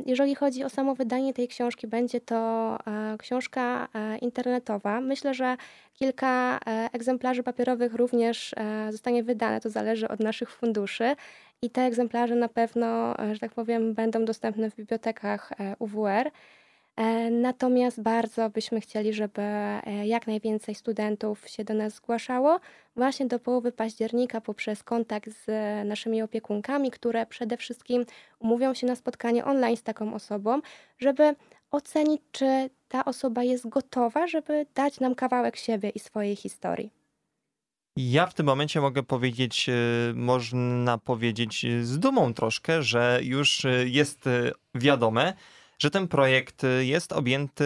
Jeżeli 0.07 0.35
chodzi 0.35 0.65
o 0.65 0.69
samo 0.69 0.95
wydanie 0.95 1.35
tej 1.35 1.49
książki, 1.49 1.87
będzie 1.87 2.21
to 2.21 2.79
e, 2.87 3.17
książka 3.19 3.89
e, 3.95 4.19
internetowa. 4.19 5.01
Myślę, 5.01 5.35
że 5.35 5.57
kilka 5.95 6.61
e, 6.67 6.89
egzemplarzy 6.93 7.43
papierowych 7.43 7.95
również 7.95 8.55
zostanie 8.91 9.23
wydane, 9.23 9.61
to 9.61 9.71
zależy 9.71 10.09
od 10.09 10.21
naszych 10.21 10.51
funduszy. 10.51 11.17
I 11.63 11.71
te 11.71 11.83
egzemplarze 11.83 12.35
na 12.35 12.49
pewno, 12.49 13.15
że 13.33 13.39
tak 13.39 13.53
powiem, 13.53 13.95
będą 13.95 14.25
dostępne 14.25 14.71
w 14.71 14.77
bibliotekach 14.77 15.53
UWR. 15.79 16.31
E, 17.01 17.31
natomiast 17.31 18.03
bardzo 18.03 18.51
byśmy 18.51 18.81
chcieli, 18.81 19.13
żeby 19.13 19.43
e, 19.43 20.07
jak 20.07 20.27
najwięcej 20.27 20.75
studentów 20.75 21.49
się 21.49 21.65
do 21.65 21.75
nas 21.75 21.95
zgłaszało 21.95 22.61
właśnie 22.97 23.27
do 23.27 23.39
połowy 23.39 23.73
października 23.73 24.41
poprzez 24.41 24.83
kontakt 24.83 25.31
z 25.31 25.47
naszymi 25.89 26.23
opiekunkami, 26.23 26.91
które 26.91 27.27
przede 27.27 27.57
wszystkim 27.57 28.05
umówią 28.39 28.75
się 28.75 28.87
na 28.87 28.97
spotkanie 28.97 29.45
online 29.45 29.77
z 29.77 29.83
taką 29.83 30.15
osobą, 30.15 30.61
żeby 30.99 31.35
ocenić, 31.71 32.23
czy 32.33 32.71
ta 32.89 33.05
osoba 33.05 33.43
jest 33.45 33.69
gotowa, 33.69 34.27
żeby 34.27 34.67
dać 34.75 35.01
nam 35.01 35.15
kawałek 35.15 35.57
siebie 35.57 35.89
i 35.89 35.99
swojej 35.99 36.37
historii. 36.37 36.91
Ja 37.97 38.27
w 38.27 38.35
tym 38.35 38.47
momencie 38.47 38.81
mogę 38.81 39.03
powiedzieć, 39.03 39.69
e, 39.69 39.73
można 40.15 40.99
powiedzieć 40.99 41.67
z 41.83 41.99
dumą 41.99 42.35
troszkę, 42.35 42.83
że 42.83 43.21
już 43.23 43.67
jest 43.87 44.25
wiadome, 44.75 45.35
że 45.81 45.91
ten 45.91 46.09
projekt 46.09 46.65
y, 46.65 46.85
jest 46.85 47.13
objęty, 47.13 47.65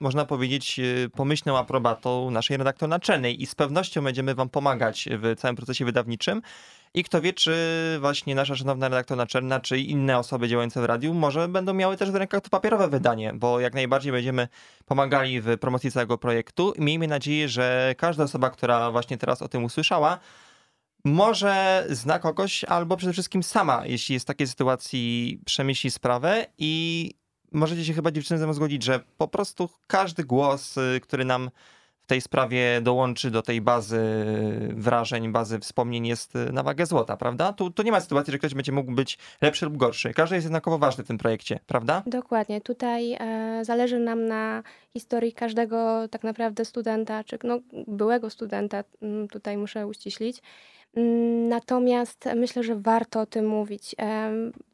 można 0.00 0.24
powiedzieć, 0.24 0.78
y, 0.78 1.10
pomyślną 1.16 1.58
aprobatą 1.58 2.30
naszej 2.30 2.56
redaktor 2.56 2.88
naczelnej 2.88 3.42
i 3.42 3.46
z 3.46 3.54
pewnością 3.54 4.04
będziemy 4.04 4.34
Wam 4.34 4.48
pomagać 4.48 5.08
w 5.10 5.40
całym 5.40 5.56
procesie 5.56 5.84
wydawniczym. 5.84 6.42
I 6.94 7.04
kto 7.04 7.20
wie, 7.20 7.32
czy 7.32 7.56
właśnie 8.00 8.34
nasza 8.34 8.56
szanowna 8.56 8.88
redaktor 8.88 9.16
naczelna, 9.16 9.60
czy 9.60 9.78
inne 9.78 10.18
osoby 10.18 10.48
działające 10.48 10.82
w 10.82 10.84
radiu, 10.84 11.14
może 11.14 11.48
będą 11.48 11.74
miały 11.74 11.96
też 11.96 12.10
w 12.10 12.14
rękach 12.14 12.40
to 12.40 12.50
papierowe 12.50 12.88
wydanie, 12.88 13.32
bo 13.34 13.60
jak 13.60 13.74
najbardziej 13.74 14.12
będziemy 14.12 14.48
pomagali 14.84 15.40
w 15.40 15.58
promocji 15.58 15.90
całego 15.90 16.18
projektu. 16.18 16.72
Miejmy 16.78 17.08
nadzieję, 17.08 17.48
że 17.48 17.94
każda 17.98 18.24
osoba, 18.24 18.50
która 18.50 18.90
właśnie 18.90 19.18
teraz 19.18 19.42
o 19.42 19.48
tym 19.48 19.64
usłyszała, 19.64 20.18
może 21.04 21.86
zna 21.88 22.18
kogoś, 22.18 22.64
albo 22.64 22.96
przede 22.96 23.12
wszystkim 23.12 23.42
sama, 23.42 23.86
jeśli 23.86 24.12
jest 24.12 24.26
w 24.26 24.28
takiej 24.28 24.46
sytuacji, 24.46 25.40
przemyśli 25.44 25.90
sprawę 25.90 26.46
i 26.58 27.10
możecie 27.54 27.84
się 27.84 27.92
chyba 27.92 28.10
dziewczyny 28.10 28.38
ze 28.38 28.44
mną 28.46 28.54
zgodzić, 28.54 28.82
że 28.82 29.00
po 29.18 29.28
prostu 29.28 29.68
każdy 29.86 30.24
głos, 30.24 30.76
y, 30.76 31.00
który 31.02 31.24
nam 31.24 31.50
w 32.04 32.06
tej 32.06 32.20
sprawie 32.20 32.80
dołączy 32.80 33.30
do 33.30 33.42
tej 33.42 33.60
bazy 33.60 34.00
wrażeń, 34.70 35.32
bazy 35.32 35.58
wspomnień 35.58 36.06
jest 36.06 36.36
y, 36.36 36.52
na 36.52 36.62
wagę 36.62 36.86
złota, 36.86 37.16
prawda? 37.16 37.52
Tu, 37.52 37.70
tu 37.70 37.82
nie 37.82 37.92
ma 37.92 38.00
sytuacji, 38.00 38.32
że 38.32 38.38
ktoś 38.38 38.54
będzie 38.54 38.72
mógł 38.72 38.92
być 38.92 39.18
lepszy 39.40 39.64
lub 39.64 39.76
gorszy. 39.76 40.14
Każdy 40.14 40.34
jest 40.34 40.44
jednakowo 40.44 40.78
ważny 40.78 41.04
w 41.04 41.06
tym 41.06 41.18
projekcie, 41.18 41.60
prawda? 41.66 42.02
Dokładnie. 42.06 42.60
Tutaj 42.60 43.12
e, 43.12 43.60
zależy 43.64 43.98
nam 43.98 44.26
na 44.26 44.62
historii 44.92 45.32
każdego 45.32 46.08
tak 46.08 46.24
naprawdę 46.24 46.64
studenta, 46.64 47.24
czy 47.24 47.38
no, 47.44 47.58
byłego 47.86 48.30
studenta, 48.30 48.84
mm, 49.02 49.28
tutaj 49.28 49.56
muszę 49.56 49.86
uściślić. 49.86 50.42
Natomiast 51.48 52.28
myślę, 52.36 52.62
że 52.62 52.76
warto 52.76 53.20
o 53.20 53.26
tym 53.26 53.46
mówić, 53.46 53.94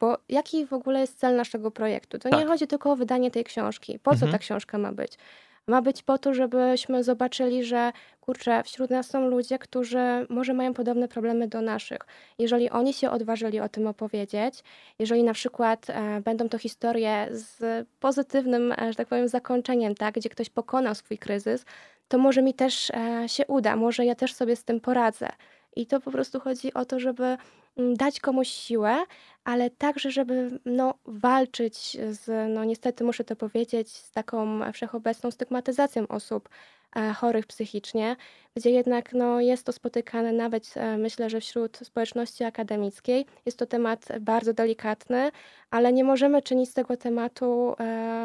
bo 0.01 0.19
jaki 0.29 0.67
w 0.67 0.73
ogóle 0.73 1.01
jest 1.01 1.19
cel 1.19 1.37
naszego 1.37 1.71
projektu? 1.71 2.19
To 2.19 2.29
tak. 2.29 2.41
nie 2.41 2.47
chodzi 2.47 2.67
tylko 2.67 2.93
o 2.93 2.97
wydanie 2.97 3.31
tej 3.31 3.45
książki. 3.45 3.99
Po 3.99 4.11
mhm. 4.11 4.31
co 4.31 4.33
ta 4.33 4.39
książka 4.39 4.79
ma 4.79 4.93
być? 4.93 5.19
Ma 5.67 5.83
być 5.83 6.03
po 6.03 6.19
to, 6.19 6.35
żebyśmy 6.35 7.05
zobaczyli, 7.05 7.65
że 7.65 7.93
kurczę, 8.21 8.63
wśród 8.63 8.91
nas 8.91 9.11
są 9.11 9.29
ludzie, 9.29 9.59
którzy 9.59 10.27
może 10.29 10.55
mają 10.55 10.75
podobne 10.75 11.09
problemy 11.09 11.49
do 11.49 11.61
naszych. 11.61 11.99
Jeżeli 12.39 12.71
oni 12.71 12.93
się 12.93 13.11
odważyli 13.11 13.61
o 13.61 13.69
tym 13.69 13.87
opowiedzieć, 13.87 14.65
jeżeli 14.99 15.23
na 15.23 15.33
przykład 15.33 15.91
e, 15.91 16.21
będą 16.21 16.49
to 16.49 16.59
historie 16.59 17.29
z 17.31 17.87
pozytywnym, 18.01 18.73
e, 18.73 18.77
że 18.89 18.95
tak 18.95 19.09
powiem, 19.09 19.29
zakończeniem, 19.29 19.95
tak, 19.95 20.15
gdzie 20.15 20.29
ktoś 20.29 20.51
pokonał 20.51 20.95
swój 20.95 21.19
kryzys, 21.19 21.65
to 22.09 22.19
może 22.19 22.43
mi 22.43 22.55
też 22.55 22.91
e, 22.91 23.29
się 23.29 23.47
uda, 23.47 23.77
może 23.77 24.05
ja 24.05 24.15
też 24.15 24.35
sobie 24.35 24.57
z 24.57 24.65
tym 24.65 24.81
poradzę. 24.81 25.29
I 25.77 25.87
to 25.87 26.01
po 26.01 26.11
prostu 26.11 26.41
chodzi 26.41 26.75
o 26.75 26.85
to, 26.85 27.01
żeby 27.01 27.37
mm, 27.77 27.95
dać 27.97 28.21
komuś 28.21 28.49
siłę, 28.49 29.05
ale 29.45 29.71
także, 29.71 30.11
żeby 30.11 30.61
no, 30.65 30.95
walczyć 31.05 31.97
z, 32.11 32.55
no 32.55 32.65
niestety 32.65 33.05
muszę 33.05 33.25
to 33.25 33.37
powiedzieć, 33.37 33.97
z 33.97 34.13
taką 34.13 34.73
wszechobecną 34.73 35.31
stygmatyzacją 35.31 36.09
osób 36.09 36.49
e, 36.97 37.13
chorych 37.13 37.47
psychicznie, 37.47 38.17
gdzie 38.57 38.71
jednak 38.71 39.13
no, 39.13 39.41
jest 39.41 39.67
to 39.67 39.73
spotykane 39.73 40.33
nawet 40.33 40.75
e, 40.77 40.99
myślę, 40.99 41.31
że 41.31 41.41
wśród 41.41 41.77
społeczności 41.77 42.45
akademickiej. 42.45 43.27
Jest 43.47 43.59
to 43.59 43.67
temat 43.67 44.09
bardzo 44.21 44.53
delikatny, 44.53 45.31
ale 45.71 45.93
nie 45.93 46.05
możemy 46.05 46.43
czynić 46.43 46.71
z 46.71 46.75
tego 46.75 46.97
tematu 46.97 47.75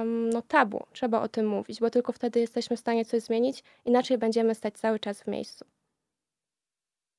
no, 0.06 0.42
tabu. 0.42 0.86
Trzeba 0.94 1.22
o 1.22 1.28
tym 1.28 1.48
mówić, 1.48 1.80
bo 1.80 1.90
tylko 1.90 2.12
wtedy 2.12 2.40
jesteśmy 2.40 2.78
w 2.78 2.80
stanie 2.80 3.06
coś 3.06 3.22
zmienić, 3.22 3.64
inaczej 3.86 4.18
będziemy 4.18 4.56
stać 4.56 4.74
cały 4.74 5.00
czas 5.00 5.22
w 5.22 5.28
miejscu. 5.28 5.66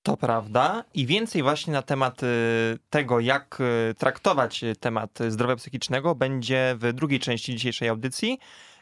To 0.06 0.16
prawda. 0.16 0.84
I 0.94 1.06
więcej 1.06 1.42
właśnie 1.42 1.72
na 1.72 1.82
temat 1.82 2.22
y, 2.22 2.26
tego, 2.90 3.20
jak 3.20 3.58
y, 3.90 3.94
traktować 3.94 4.64
temat 4.80 5.18
zdrowia 5.28 5.56
psychicznego, 5.56 6.14
będzie 6.14 6.76
w 6.78 6.92
drugiej 6.92 7.20
części 7.20 7.52
dzisiejszej 7.52 7.88
audycji. 7.88 8.38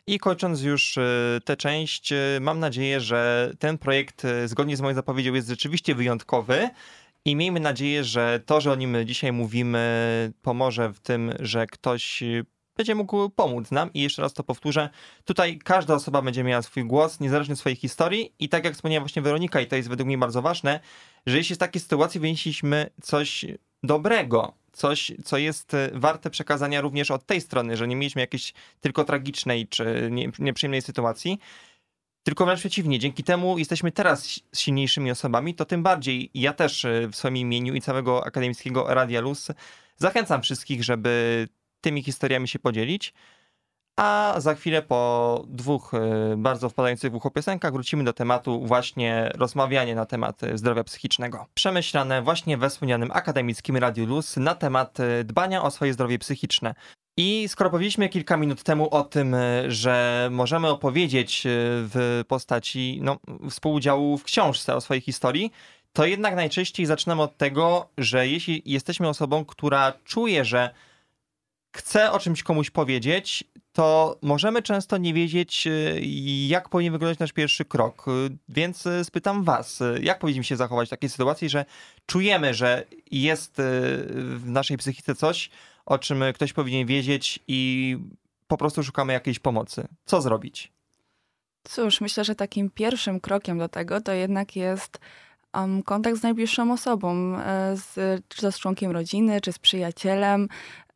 I 0.06 0.18
kończąc 0.18 0.62
już 0.62 0.96
y, 0.96 1.40
tę 1.44 1.56
część, 1.56 2.12
mam 2.40 2.60
nadzieję, 2.60 3.00
że 3.00 3.50
ten 3.58 3.78
projekt, 3.78 4.22
zgodnie 4.46 4.76
z 4.76 4.80
moją 4.80 4.94
zapowiedzią, 4.94 5.34
jest 5.34 5.48
rzeczywiście 5.48 5.94
wyjątkowy. 5.94 6.70
I 7.24 7.36
miejmy 7.36 7.60
nadzieję, 7.60 8.04
że 8.04 8.40
to, 8.46 8.60
że 8.60 8.72
o 8.72 8.74
nim 8.74 8.96
dzisiaj 9.04 9.32
mówimy, 9.32 10.32
pomoże 10.42 10.92
w 10.92 11.00
tym, 11.00 11.32
że 11.40 11.66
ktoś 11.66 12.22
będzie 12.76 12.94
mógł 12.94 13.30
pomóc 13.30 13.70
nam. 13.70 13.92
I 13.92 14.02
jeszcze 14.02 14.22
raz 14.22 14.32
to 14.32 14.44
powtórzę, 14.44 14.88
tutaj 15.24 15.58
każda 15.58 15.94
osoba 15.94 16.22
będzie 16.22 16.44
miała 16.44 16.62
swój 16.62 16.84
głos, 16.84 17.20
niezależnie 17.20 17.52
od 17.52 17.58
swojej 17.58 17.76
historii. 17.76 18.34
I 18.38 18.48
tak 18.48 18.64
jak 18.64 18.74
wspomniała 18.74 19.00
właśnie 19.00 19.22
Weronika, 19.22 19.60
i 19.60 19.66
to 19.66 19.76
jest 19.76 19.88
według 19.88 20.06
mnie 20.06 20.18
bardzo 20.18 20.42
ważne, 20.42 20.80
że 21.26 21.36
jeśli 21.36 21.54
z 21.54 21.58
takiej 21.58 21.80
sytuacji 21.80 22.20
wynieśliśmy 22.20 22.90
coś 23.02 23.44
dobrego, 23.82 24.54
coś, 24.72 25.12
co 25.24 25.38
jest 25.38 25.74
e, 25.74 25.90
warte 25.94 26.30
przekazania 26.30 26.80
również 26.80 27.10
od 27.10 27.26
tej 27.26 27.40
strony, 27.40 27.76
że 27.76 27.88
nie 27.88 27.96
mieliśmy 27.96 28.20
jakiejś 28.20 28.52
tylko 28.80 29.04
tragicznej 29.04 29.68
czy 29.68 30.10
nieprzyjemnej 30.38 30.82
sytuacji, 30.82 31.38
tylko 32.22 32.44
wręcz 32.44 32.60
przeciwnie, 32.60 32.98
dzięki 32.98 33.24
temu 33.24 33.58
jesteśmy 33.58 33.92
teraz 33.92 34.40
silniejszymi 34.54 35.10
osobami, 35.10 35.54
to 35.54 35.64
tym 35.64 35.82
bardziej 35.82 36.30
ja 36.34 36.52
też 36.52 36.84
e, 36.84 37.08
w 37.08 37.16
swoim 37.16 37.36
imieniu 37.36 37.74
i 37.74 37.80
całego 37.80 38.26
akademickiego 38.26 38.94
Radia 38.94 39.20
Luz 39.20 39.48
zachęcam 39.96 40.42
wszystkich, 40.42 40.84
żeby 40.84 41.48
tymi 41.84 42.02
historiami 42.02 42.48
się 42.48 42.58
podzielić. 42.58 43.14
A 43.96 44.34
za 44.38 44.54
chwilę 44.54 44.82
po 44.82 45.44
dwóch 45.48 45.94
y, 46.32 46.36
bardzo 46.36 46.68
wpadających 46.68 47.12
w 47.12 47.14
ucho 47.14 47.30
piosenkach 47.30 47.72
wrócimy 47.72 48.04
do 48.04 48.12
tematu 48.12 48.66
właśnie 48.66 49.30
rozmawiania 49.34 49.94
na 49.94 50.06
temat 50.06 50.42
y, 50.42 50.58
zdrowia 50.58 50.84
psychicznego. 50.84 51.46
Przemyślane 51.54 52.22
właśnie 52.22 52.56
we 52.56 52.70
wspomnianym 52.70 53.10
akademickim 53.12 53.76
Radiu 53.76 54.06
Luz 54.06 54.36
na 54.36 54.54
temat 54.54 55.00
y, 55.00 55.24
dbania 55.24 55.62
o 55.62 55.70
swoje 55.70 55.92
zdrowie 55.92 56.18
psychiczne. 56.18 56.74
I 57.16 57.48
skoro 57.48 57.70
powiedzieliśmy 57.70 58.08
kilka 58.08 58.36
minut 58.36 58.62
temu 58.62 58.88
o 58.90 59.02
tym, 59.02 59.36
że 59.68 60.28
możemy 60.32 60.68
opowiedzieć 60.68 61.42
w 61.44 62.22
postaci 62.28 62.98
no, 63.02 63.18
współudziału 63.50 64.18
w 64.18 64.24
książce 64.24 64.74
o 64.74 64.80
swojej 64.80 65.00
historii, 65.00 65.52
to 65.92 66.06
jednak 66.06 66.36
najczęściej 66.36 66.86
zaczynamy 66.86 67.22
od 67.22 67.36
tego, 67.36 67.88
że 67.98 68.28
jeśli 68.28 68.62
jesteśmy 68.66 69.08
osobą, 69.08 69.44
która 69.44 69.92
czuje, 70.04 70.44
że 70.44 70.70
chce 71.76 72.12
o 72.12 72.18
czymś 72.18 72.42
komuś 72.42 72.70
powiedzieć, 72.70 73.44
to 73.72 74.18
możemy 74.22 74.62
często 74.62 74.96
nie 74.96 75.14
wiedzieć, 75.14 75.66
y, 75.66 76.00
jak 76.46 76.68
powinien 76.68 76.92
wyglądać 76.92 77.18
nasz 77.18 77.32
pierwszy 77.32 77.64
krok. 77.64 78.08
Y, 78.08 78.36
Więc 78.48 78.86
y, 78.86 79.04
spytam 79.04 79.44
Was, 79.44 79.82
jak 80.00 80.18
powinniśmy 80.18 80.44
się 80.44 80.56
zachować 80.56 80.88
w 80.88 80.90
takiej 80.90 81.10
sytuacji, 81.10 81.48
że 81.48 81.64
czujemy, 82.06 82.54
że 82.54 82.84
jest 83.10 83.54
w 83.56 84.42
naszej 84.44 84.76
psychice 84.76 85.14
coś, 85.14 85.50
o 85.86 85.98
czym 85.98 86.24
ktoś 86.34 86.52
powinien 86.52 86.86
wiedzieć 86.86 87.38
i 87.48 87.96
po 88.46 88.56
prostu 88.56 88.82
szukamy 88.82 89.12
jakiejś 89.12 89.38
pomocy. 89.38 89.88
Co 90.04 90.22
zrobić? 90.22 90.72
Cóż, 91.68 92.00
myślę, 92.00 92.24
że 92.24 92.34
takim 92.34 92.70
pierwszym 92.70 93.20
krokiem 93.20 93.58
do 93.58 93.68
tego 93.68 94.00
to 94.00 94.12
jednak 94.12 94.56
jest 94.56 94.98
kontakt 95.84 96.16
z 96.16 96.22
najbliższą 96.22 96.72
osobą, 96.72 97.38
e, 97.38 97.76
z, 97.76 98.22
czy 98.28 98.52
z 98.52 98.58
członkiem 98.58 98.90
rodziny, 98.90 99.40
czy 99.40 99.52
z 99.52 99.58
przyjacielem, 99.58 100.48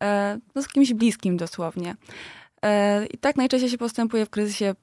e, 0.02 0.38
no 0.54 0.62
z 0.62 0.68
kimś 0.68 0.94
bliskim 0.94 1.36
dosłownie. 1.36 1.96
E, 2.62 3.06
I 3.06 3.18
tak 3.18 3.36
najczęściej 3.36 3.70
się 3.70 3.78
postępuje 3.78 4.26
w 4.26 4.30
kryzysie 4.30 4.74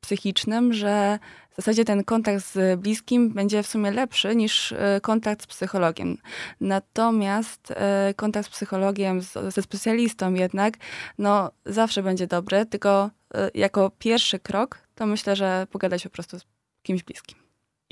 psychicznym, 0.00 0.72
że 0.72 1.18
w 1.50 1.56
zasadzie 1.56 1.84
ten 1.84 2.04
kontakt 2.04 2.44
z 2.52 2.80
bliskim 2.80 3.30
będzie 3.30 3.62
w 3.62 3.66
sumie 3.66 3.90
lepszy 3.90 4.36
niż 4.36 4.74
kontakt 5.02 5.42
z 5.42 5.46
psychologiem. 5.46 6.18
Natomiast 6.60 7.74
kontakt 8.16 8.46
z 8.48 8.50
psychologiem, 8.50 9.20
ze 9.48 9.62
specjalistą 9.62 10.34
jednak, 10.34 10.74
no 11.18 11.50
zawsze 11.66 12.02
będzie 12.02 12.26
dobry, 12.26 12.66
tylko 12.66 13.10
jako 13.54 13.90
pierwszy 13.98 14.38
krok 14.38 14.78
to 14.94 15.06
myślę, 15.06 15.36
że 15.36 15.66
pogadać 15.70 16.02
po 16.02 16.10
prostu 16.10 16.38
z 16.38 16.44
kimś 16.82 17.02
bliskim. 17.02 17.41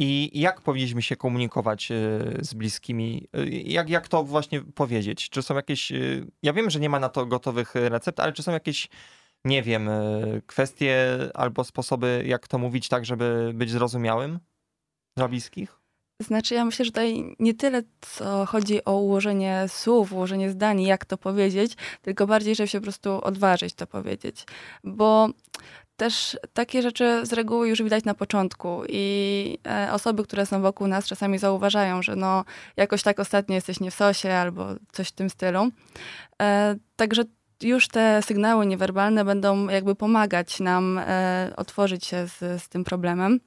I 0.02 0.30
jak 0.40 0.60
powinniśmy 0.60 1.02
się 1.02 1.16
komunikować 1.16 1.90
y, 1.90 1.94
z 2.40 2.54
bliskimi? 2.54 3.26
Y, 3.36 3.50
Jak, 3.50 3.88
jak 3.90 4.08
to 4.08 4.24
właśnie 4.24 4.60
powiedzieć? 4.60 5.30
Czy 5.30 5.42
są 5.42 5.54
jakieś. 5.54 5.92
y, 5.92 6.26
Ja 6.42 6.52
wiem, 6.52 6.70
że 6.70 6.80
nie 6.80 6.88
ma 6.88 7.00
na 7.00 7.08
to 7.08 7.26
gotowych 7.26 7.74
recept, 7.74 8.20
ale 8.20 8.32
czy 8.32 8.42
są 8.42 8.52
jakieś, 8.52 8.88
nie 9.44 9.62
wiem, 9.62 9.90
kwestie 10.46 11.18
albo 11.34 11.64
sposoby, 11.64 12.24
jak 12.26 12.48
to 12.48 12.58
mówić 12.58 12.88
tak, 12.88 13.04
żeby 13.04 13.50
być 13.54 13.70
zrozumiałym 13.70 14.38
dla 15.16 15.28
bliskich? 15.28 15.80
Znaczy, 16.20 16.54
ja 16.54 16.64
myślę, 16.64 16.84
że 16.84 16.90
tutaj 16.90 17.36
nie 17.38 17.54
tyle 17.54 17.82
co 18.00 18.46
chodzi 18.46 18.84
o 18.84 18.96
ułożenie 18.96 19.64
słów, 19.68 20.12
ułożenie 20.12 20.50
zdań, 20.50 20.82
jak 20.82 21.04
to 21.04 21.18
powiedzieć, 21.18 21.72
tylko 22.02 22.26
bardziej, 22.26 22.54
żeby 22.54 22.68
się 22.68 22.78
po 22.78 22.82
prostu 22.82 23.24
odważyć 23.24 23.74
to 23.74 23.86
powiedzieć. 23.86 24.44
Bo 24.84 25.28
też 26.00 26.38
takie 26.52 26.82
rzeczy 26.82 27.26
z 27.26 27.32
reguły 27.32 27.68
już 27.68 27.82
widać 27.82 28.04
na 28.04 28.14
początku 28.14 28.82
i 28.88 29.58
e, 29.66 29.92
osoby, 29.92 30.22
które 30.22 30.46
są 30.46 30.62
wokół 30.62 30.86
nas 30.86 31.06
czasami 31.06 31.38
zauważają, 31.38 32.02
że 32.02 32.16
no 32.16 32.44
jakoś 32.76 33.02
tak 33.02 33.20
ostatnio 33.20 33.54
jesteś 33.54 33.80
nie 33.80 33.90
w 33.90 33.94
sosie 33.94 34.32
albo 34.32 34.66
coś 34.92 35.08
w 35.08 35.12
tym 35.12 35.30
stylu. 35.30 35.68
E, 36.42 36.76
także 36.96 37.22
już 37.62 37.88
te 37.88 38.22
sygnały 38.22 38.66
niewerbalne 38.66 39.24
będą 39.24 39.68
jakby 39.68 39.94
pomagać 39.94 40.60
nam 40.60 40.98
e, 40.98 41.52
otworzyć 41.56 42.06
się 42.06 42.26
z, 42.26 42.62
z 42.62 42.68
tym 42.68 42.84
problemem. 42.84 43.40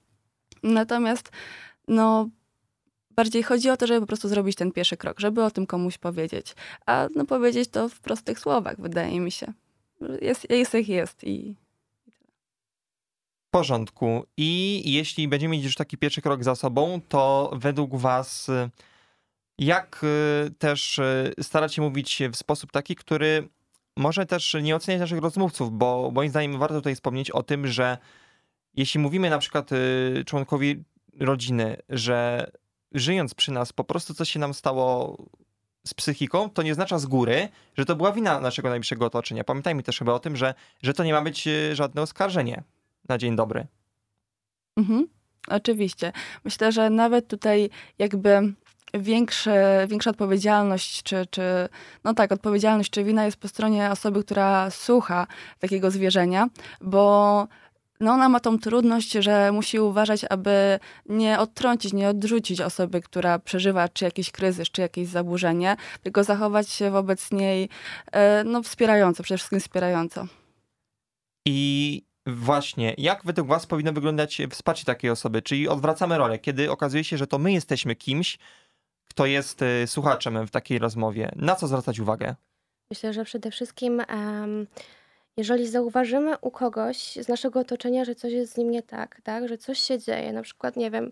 Natomiast 0.64 1.32
no 1.88 2.30
bardziej 3.12 3.44
chodzi 3.44 3.70
o 3.70 3.78
to, 3.78 3.88
żeby 3.88 4.00
po 4.00 4.08
prostu 4.08 4.28
zrobić 4.28 4.56
ten 4.56 4.72
pierwszy 4.72 4.98
krok, 4.98 5.20
żeby 5.20 5.44
o 5.44 5.52
tym 5.52 5.66
komuś 5.66 5.98
powiedzieć. 5.98 6.56
A 6.86 7.08
no 7.16 7.26
powiedzieć 7.26 7.70
to 7.70 7.90
w 7.90 8.00
prostych 8.00 8.40
słowach, 8.40 8.76
wydaje 8.82 9.20
mi 9.20 9.32
się. 9.32 9.54
Jest, 10.22 10.50
jest 10.50 10.74
jest 10.74 11.24
i 11.24 11.63
porządku. 13.54 14.26
I 14.38 14.82
jeśli 14.86 15.28
będziemy 15.28 15.52
mieć 15.52 15.64
już 15.64 15.76
taki 15.76 15.98
pierwszy 15.98 16.22
krok 16.22 16.44
za 16.44 16.56
sobą, 16.56 17.02
to 17.10 17.52
według 17.56 17.96
Was, 17.96 18.50
y, 18.50 18.70
jak 19.58 20.02
y, 20.04 20.52
też 20.52 21.00
y, 21.00 21.34
starać 21.42 21.74
się 21.74 21.82
mówić 21.82 22.22
w 22.32 22.36
sposób 22.36 22.72
taki, 22.72 22.96
który 22.96 23.50
może 23.98 24.26
też 24.26 24.56
nie 24.62 24.76
oceniać 24.76 25.00
naszych 25.00 25.20
rozmówców, 25.20 25.72
bo 25.72 26.12
moim 26.14 26.30
zdaniem 26.30 26.60
warto 26.60 26.76
tutaj 26.76 26.96
wspomnieć 26.96 27.32
o 27.32 27.44
tym, 27.44 27.68
że 27.68 27.98
jeśli 28.74 29.00
mówimy 29.00 29.30
na 29.30 29.38
przykład 29.38 29.70
członkowi 30.26 30.84
rodziny, 31.20 31.78
że 31.90 32.52
żyjąc 32.92 33.34
przy 33.34 33.52
nas 33.52 33.74
po 33.74 33.84
prostu 33.84 34.14
coś 34.14 34.32
się 34.32 34.40
nam 34.40 34.54
stało 34.54 35.18
z 35.88 35.94
psychiką, 35.94 36.50
to 36.50 36.64
nie 36.64 36.72
oznacza 36.72 37.00
z 37.00 37.06
góry, 37.06 37.50
że 37.78 37.86
to 37.86 37.96
była 37.96 38.12
wina 38.12 38.40
naszego 38.40 38.70
najbliższego 38.70 39.06
otoczenia. 39.06 39.44
Pamiętajmy 39.44 39.84
też 39.84 40.00
chyba 40.00 40.14
o 40.14 40.20
tym, 40.20 40.36
że, 40.36 40.54
że 40.84 40.94
to 40.94 41.04
nie 41.04 41.14
ma 41.14 41.22
być 41.22 41.50
żadne 41.74 42.02
oskarżenie 42.02 42.64
na 43.10 43.18
dzień 43.18 43.36
dobry. 43.36 43.68
Mhm, 44.78 45.08
oczywiście. 45.48 46.12
Myślę, 46.46 46.72
że 46.72 46.90
nawet 46.90 47.28
tutaj 47.28 47.70
jakby 48.00 48.54
większe, 48.94 49.86
większa 49.90 50.10
odpowiedzialność, 50.10 51.04
czy, 51.04 51.26
czy, 51.32 51.42
no 52.04 52.14
tak, 52.14 52.32
odpowiedzialność 52.32 52.90
czy 52.90 53.04
wina 53.04 53.26
jest 53.26 53.38
po 53.38 53.48
stronie 53.48 53.92
osoby, 53.92 54.24
która 54.24 54.70
słucha 54.70 55.28
takiego 55.60 55.92
zwierzenia, 55.92 56.48
bo 56.82 57.48
no 58.00 58.12
ona 58.12 58.30
ma 58.30 58.40
tą 58.40 58.60
trudność, 58.60 59.12
że 59.12 59.52
musi 59.52 59.80
uważać, 59.80 60.26
aby 60.30 60.80
nie 61.10 61.40
odtrącić, 61.40 61.94
nie 61.94 62.10
odrzucić 62.10 62.62
osoby, 62.62 63.02
która 63.02 63.40
przeżywa 63.40 63.90
czy 63.90 64.06
jakiś 64.06 64.32
kryzys, 64.32 64.72
czy 64.72 64.82
jakieś 64.82 65.08
zaburzenie, 65.08 65.76
tylko 66.04 66.24
zachować 66.24 66.70
się 66.70 66.92
wobec 66.92 67.32
niej 67.32 67.70
e, 68.12 68.44
no, 68.44 68.64
wspierająco, 68.64 69.24
przede 69.24 69.38
wszystkim 69.38 69.60
wspierająco. 69.60 70.28
I 71.48 72.02
właśnie, 72.26 72.94
jak 72.98 73.24
według 73.26 73.48
Was 73.48 73.66
powinno 73.66 73.94
wyglądać 73.94 74.42
wsparcie 74.50 74.86
takiej 74.86 75.10
osoby? 75.10 75.42
Czyli 75.42 75.68
odwracamy 75.68 76.18
rolę, 76.18 76.40
kiedy 76.40 76.72
okazuje 76.72 77.04
się, 77.04 77.18
że 77.18 77.28
to 77.28 77.38
my 77.40 77.52
jesteśmy 77.54 77.96
kimś, 77.96 78.38
kto 79.06 79.26
jest 79.26 79.62
y, 79.62 79.88
słuchaczem 79.88 80.48
w 80.48 80.52
takiej 80.52 80.80
rozmowie. 80.80 81.32
Na 81.36 81.56
co 81.56 81.68
zwracać 81.68 82.00
uwagę? 82.00 82.36
Myślę, 82.90 83.14
że 83.14 83.26
przede 83.26 83.52
wszystkim, 83.52 84.02
em, 84.08 84.68
jeżeli 85.38 85.68
zauważymy 85.68 86.38
u 86.38 86.52
kogoś 86.52 86.98
z 86.98 87.28
naszego 87.28 87.60
otoczenia, 87.60 88.06
że 88.06 88.16
coś 88.16 88.34
jest 88.34 88.54
z 88.54 88.58
nim 88.58 88.72
nie 88.72 88.84
tak, 88.84 89.22
tak, 89.24 89.48
że 89.48 89.58
coś 89.58 89.80
się 89.80 90.00
dzieje, 90.00 90.34
na 90.34 90.42
przykład, 90.42 90.76
nie 90.76 90.92
wiem, 90.92 91.12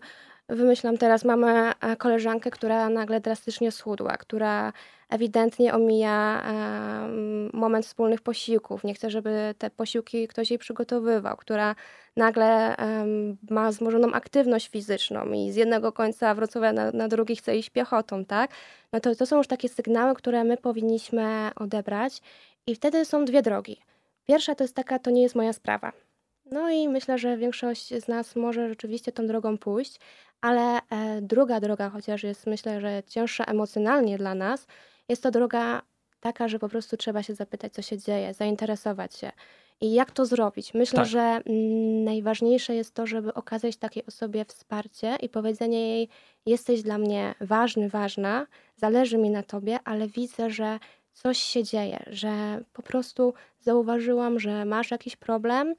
wymyślam 0.56 0.98
teraz, 0.98 1.24
mamy 1.24 1.72
e, 1.80 1.96
koleżankę, 1.96 2.50
która 2.50 2.88
nagle 2.88 3.20
drastycznie 3.20 3.72
schudła, 3.72 4.16
która 4.16 4.72
ewidentnie 5.08 5.74
omija 5.74 6.42
moment 7.52 7.86
wspólnych 7.86 8.20
posiłków, 8.20 8.84
nie 8.84 8.94
chce, 8.94 9.10
żeby 9.10 9.54
te 9.58 9.70
posiłki 9.70 10.28
ktoś 10.28 10.50
jej 10.50 10.58
przygotowywał, 10.58 11.36
która 11.36 11.74
nagle 12.16 12.76
ma 13.50 13.70
wzmożoną 13.70 14.12
aktywność 14.12 14.68
fizyczną 14.68 15.32
i 15.32 15.52
z 15.52 15.56
jednego 15.56 15.92
końca 15.92 16.34
Wrocławia 16.34 16.72
na, 16.72 16.90
na 16.90 17.08
drugi 17.08 17.36
chce 17.36 17.56
iść 17.56 17.70
piechotą, 17.70 18.24
tak? 18.24 18.50
No 18.92 19.00
to, 19.00 19.14
to 19.14 19.26
są 19.26 19.36
już 19.36 19.46
takie 19.46 19.68
sygnały, 19.68 20.14
które 20.14 20.44
my 20.44 20.56
powinniśmy 20.56 21.50
odebrać 21.56 22.20
i 22.66 22.74
wtedy 22.74 23.04
są 23.04 23.24
dwie 23.24 23.42
drogi. 23.42 23.80
Pierwsza 24.26 24.54
to 24.54 24.64
jest 24.64 24.74
taka, 24.74 24.98
to 24.98 25.10
nie 25.10 25.22
jest 25.22 25.34
moja 25.34 25.52
sprawa. 25.52 25.92
No 26.50 26.70
i 26.70 26.88
myślę, 26.88 27.18
że 27.18 27.36
większość 27.36 27.94
z 27.94 28.08
nas 28.08 28.36
może 28.36 28.68
rzeczywiście 28.68 29.12
tą 29.12 29.26
drogą 29.26 29.58
pójść, 29.58 30.00
ale 30.42 30.80
e, 30.90 31.22
druga 31.22 31.60
droga, 31.60 31.90
chociaż 31.90 32.22
jest 32.22 32.46
myślę, 32.46 32.80
że 32.80 33.02
cięższa 33.06 33.44
emocjonalnie 33.44 34.18
dla 34.18 34.34
nas, 34.34 34.66
jest 35.08 35.22
to 35.22 35.30
droga 35.30 35.82
taka, 36.20 36.48
że 36.48 36.58
po 36.58 36.68
prostu 36.68 36.96
trzeba 36.96 37.22
się 37.22 37.34
zapytać, 37.34 37.72
co 37.72 37.82
się 37.82 37.98
dzieje, 37.98 38.34
zainteresować 38.34 39.16
się. 39.16 39.32
I 39.80 39.92
jak 39.92 40.10
to 40.10 40.26
zrobić? 40.26 40.74
Myślę, 40.74 40.96
Tak. 40.96 41.06
że 41.06 41.20
mm, 41.20 42.04
najważniejsze 42.04 42.74
jest 42.74 42.94
to, 42.94 43.06
żeby 43.06 43.34
okazać 43.34 43.76
takiej 43.76 44.06
osobie 44.06 44.44
wsparcie 44.44 45.16
i 45.16 45.28
powiedzenie 45.28 45.88
jej: 45.88 46.08
Jesteś 46.46 46.82
dla 46.82 46.98
mnie 46.98 47.34
ważny, 47.40 47.88
ważna, 47.88 48.46
zależy 48.76 49.18
mi 49.18 49.30
na 49.30 49.42
tobie, 49.42 49.78
ale 49.84 50.08
widzę, 50.08 50.50
że 50.50 50.78
coś 51.12 51.38
się 51.38 51.64
dzieje, 51.64 52.02
że 52.06 52.64
po 52.72 52.82
prostu 52.82 53.34
zauważyłam, 53.60 54.40
że 54.40 54.64
masz 54.64 54.90
jakiś 54.90 55.16
problem, 55.16 55.74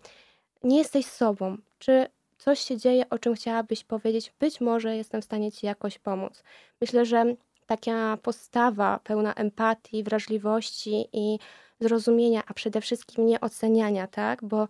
nie 0.63 0.77
jesteś 0.77 1.05
sobą. 1.05 1.57
Czy 1.79 2.05
coś 2.43 2.59
się 2.59 2.77
dzieje, 2.77 3.09
o 3.09 3.19
czym 3.19 3.33
chciałabyś 3.33 3.83
powiedzieć? 3.83 4.33
Być 4.39 4.61
może 4.61 4.97
jestem 4.97 5.21
w 5.21 5.25
stanie 5.25 5.51
ci 5.51 5.65
jakoś 5.65 5.99
pomóc. 5.99 6.43
Myślę, 6.81 7.05
że 7.05 7.25
taka 7.65 8.17
postawa 8.17 8.99
pełna 9.03 9.33
empatii, 9.33 10.03
wrażliwości 10.03 11.07
i 11.13 11.39
zrozumienia, 11.79 12.43
a 12.47 12.53
przede 12.53 12.81
wszystkim 12.81 13.25
nieoceniania, 13.25 14.07
tak? 14.07 14.43
Bo 14.43 14.67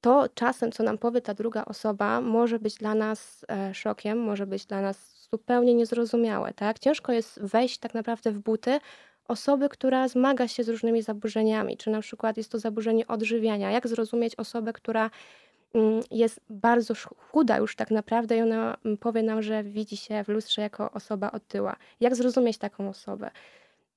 to 0.00 0.28
czasem, 0.34 0.72
co 0.72 0.82
nam 0.82 0.98
powie 0.98 1.20
ta 1.20 1.34
druga 1.34 1.64
osoba, 1.64 2.20
może 2.20 2.58
być 2.58 2.74
dla 2.74 2.94
nas 2.94 3.44
e, 3.48 3.74
szokiem, 3.74 4.18
może 4.18 4.46
być 4.46 4.66
dla 4.66 4.80
nas 4.80 5.28
zupełnie 5.30 5.74
niezrozumiałe, 5.74 6.52
tak? 6.54 6.78
Ciężko 6.78 7.12
jest 7.12 7.40
wejść 7.42 7.78
tak 7.78 7.94
naprawdę 7.94 8.32
w 8.32 8.38
buty 8.38 8.80
osoby, 9.28 9.68
która 9.68 10.08
zmaga 10.08 10.48
się 10.48 10.64
z 10.64 10.68
różnymi 10.68 11.02
zaburzeniami, 11.02 11.76
czy 11.76 11.90
na 11.90 12.00
przykład 12.00 12.36
jest 12.36 12.52
to 12.52 12.58
zaburzenie 12.58 13.06
odżywiania. 13.06 13.70
Jak 13.70 13.88
zrozumieć 13.88 14.36
osobę, 14.36 14.72
która 14.72 15.10
jest 16.10 16.40
bardzo 16.50 16.94
chuda 17.30 17.58
już 17.58 17.76
tak 17.76 17.90
naprawdę 17.90 18.36
i 18.36 18.42
ona 18.42 18.76
mm, 18.84 18.96
powie 18.96 19.22
nam, 19.22 19.42
że 19.42 19.64
widzi 19.64 19.96
się 19.96 20.24
w 20.24 20.28
lustrze 20.28 20.62
jako 20.62 20.90
osoba 20.90 21.32
otyła. 21.32 21.76
Jak 22.00 22.14
zrozumieć 22.14 22.58
taką 22.58 22.88
osobę? 22.88 23.30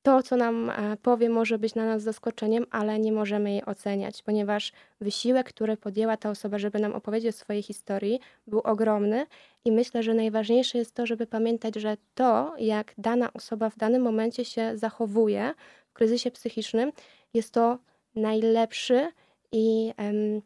To, 0.03 0.23
co 0.23 0.37
nam 0.37 0.69
e, 0.69 0.97
powie, 0.97 1.29
może 1.29 1.59
być 1.59 1.73
dla 1.73 1.85
nas 1.85 2.01
zaskoczeniem, 2.01 2.65
ale 2.71 2.99
nie 2.99 3.11
możemy 3.11 3.51
jej 3.51 3.65
oceniać, 3.65 4.21
ponieważ 4.21 4.71
wysiłek, 5.01 5.49
który 5.49 5.77
podjęła 5.77 6.17
ta 6.17 6.29
osoba, 6.29 6.59
żeby 6.59 6.79
nam 6.79 6.93
opowiedzieć 6.93 7.35
o 7.35 7.37
swojej 7.37 7.63
historii, 7.63 8.19
był 8.47 8.59
ogromny 8.59 9.25
i 9.65 9.71
myślę, 9.71 10.03
że 10.03 10.13
najważniejsze 10.13 10.77
jest 10.77 10.95
to, 10.95 11.05
żeby 11.05 11.27
pamiętać, 11.27 11.75
że 11.75 11.97
to, 12.15 12.53
jak 12.57 12.93
dana 12.97 13.33
osoba 13.33 13.69
w 13.69 13.77
danym 13.77 14.01
momencie 14.01 14.45
się 14.45 14.77
zachowuje 14.77 15.53
w 15.87 15.93
kryzysie 15.93 16.31
psychicznym, 16.31 16.91
jest 17.33 17.53
to 17.53 17.77
najlepszy 18.15 19.11
i 19.51 19.93
em, 19.97 20.41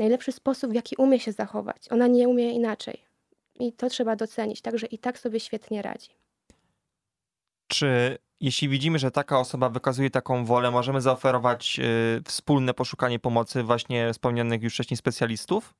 najlepszy 0.00 0.32
sposób, 0.32 0.70
w 0.70 0.74
jaki 0.74 0.96
umie 0.96 1.20
się 1.20 1.32
zachować. 1.32 1.92
Ona 1.92 2.06
nie 2.06 2.28
umie 2.28 2.52
inaczej. 2.52 3.02
I 3.60 3.72
to 3.72 3.88
trzeba 3.88 4.16
docenić. 4.16 4.60
Także 4.60 4.86
i 4.86 4.98
tak 4.98 5.18
sobie 5.18 5.40
świetnie 5.40 5.82
radzi. 5.82 6.10
Czy 7.68 8.18
jeśli 8.40 8.68
widzimy, 8.68 8.98
że 8.98 9.10
taka 9.10 9.38
osoba 9.38 9.68
wykazuje 9.68 10.10
taką 10.10 10.44
wolę, 10.44 10.70
możemy 10.70 11.00
zaoferować 11.00 11.80
y, 12.18 12.22
wspólne 12.24 12.74
poszukanie 12.74 13.18
pomocy 13.18 13.62
właśnie 13.62 14.12
wspomnianych 14.12 14.62
już 14.62 14.74
wcześniej 14.74 14.96
specjalistów? 14.96 15.74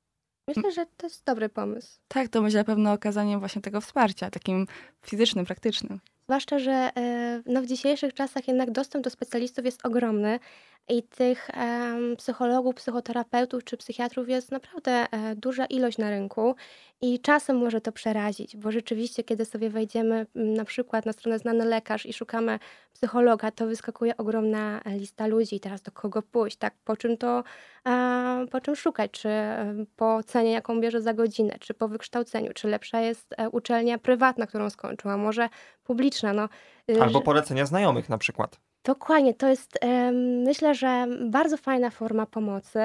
Myślę, 0.48 0.72
że 0.72 0.86
to 0.96 1.06
jest 1.06 1.24
dobry 1.24 1.48
pomysł. 1.48 2.00
Tak, 2.08 2.28
to 2.28 2.42
będzie 2.42 2.58
na 2.58 2.64
pewno 2.64 2.92
okazaniem 2.92 3.40
właśnie 3.40 3.62
tego 3.62 3.80
wsparcia, 3.80 4.30
takim 4.30 4.66
fizycznym, 5.06 5.46
praktycznym. 5.46 6.00
Zwłaszcza, 6.24 6.58
że 6.58 6.90
e, 6.96 7.42
no, 7.46 7.62
w 7.62 7.66
dzisiejszych 7.66 8.14
czasach 8.14 8.48
jednak 8.48 8.70
dostęp 8.70 9.04
do 9.04 9.10
specjalistów 9.10 9.64
jest 9.64 9.86
ogromny 9.86 10.38
i 10.88 11.02
tych 11.02 11.50
psychologów, 12.18 12.74
psychoterapeutów 12.74 13.64
czy 13.64 13.76
psychiatrów 13.76 14.28
jest 14.28 14.52
naprawdę 14.52 14.92
e, 14.92 15.36
duża 15.36 15.66
ilość 15.66 15.98
na 15.98 16.10
rynku 16.10 16.54
i 17.00 17.20
czasem 17.20 17.56
może 17.56 17.80
to 17.80 17.92
przerazić, 17.92 18.56
bo 18.56 18.72
rzeczywiście, 18.72 19.24
kiedy 19.24 19.44
sobie 19.44 19.70
wejdziemy 19.70 20.26
na 20.34 20.64
przykład 20.64 21.06
na 21.06 21.12
stronę 21.12 21.38
znany 21.38 21.64
lekarz 21.64 22.06
i 22.06 22.12
szukamy 22.12 22.58
psychologa, 22.92 23.50
to 23.50 23.66
wyskakuje 23.66 24.16
ogromna 24.16 24.80
lista 24.86 25.26
ludzi. 25.26 25.56
I 25.56 25.60
teraz 25.60 25.82
do 25.82 25.92
kogo 25.92 26.22
pójść, 26.22 26.56
tak, 26.56 26.74
po 26.84 26.96
czym 26.96 27.16
to, 27.16 27.44
e, 27.86 28.46
po 28.50 28.60
czym 28.60 28.76
szukać, 28.76 29.10
czy 29.10 29.28
e, 29.28 29.74
po 29.96 30.22
cenie, 30.22 30.52
jaką 30.52 30.80
bierze 30.80 31.02
za 31.02 31.14
godzinę, 31.14 31.56
czy 31.60 31.74
po 31.74 31.88
wykształceniu, 31.88 32.52
czy 32.54 32.68
lepsza 32.68 33.00
jest 33.00 33.34
e, 33.36 33.50
uczelnia 33.50 33.98
prywatna, 33.98 34.46
którą 34.46 34.70
skończył, 34.70 35.10
a 35.10 35.16
może 35.16 35.48
publiczna, 35.84 36.32
no. 36.32 36.48
y, 36.90 37.02
Albo 37.02 37.20
polecenia 37.20 37.66
znajomych 37.66 38.08
na 38.08 38.18
przykład. 38.18 38.60
Dokładnie, 38.84 39.34
to 39.34 39.48
jest 39.48 39.78
myślę, 40.44 40.74
że 40.74 41.06
bardzo 41.20 41.56
fajna 41.56 41.90
forma 41.90 42.26
pomocy, 42.26 42.80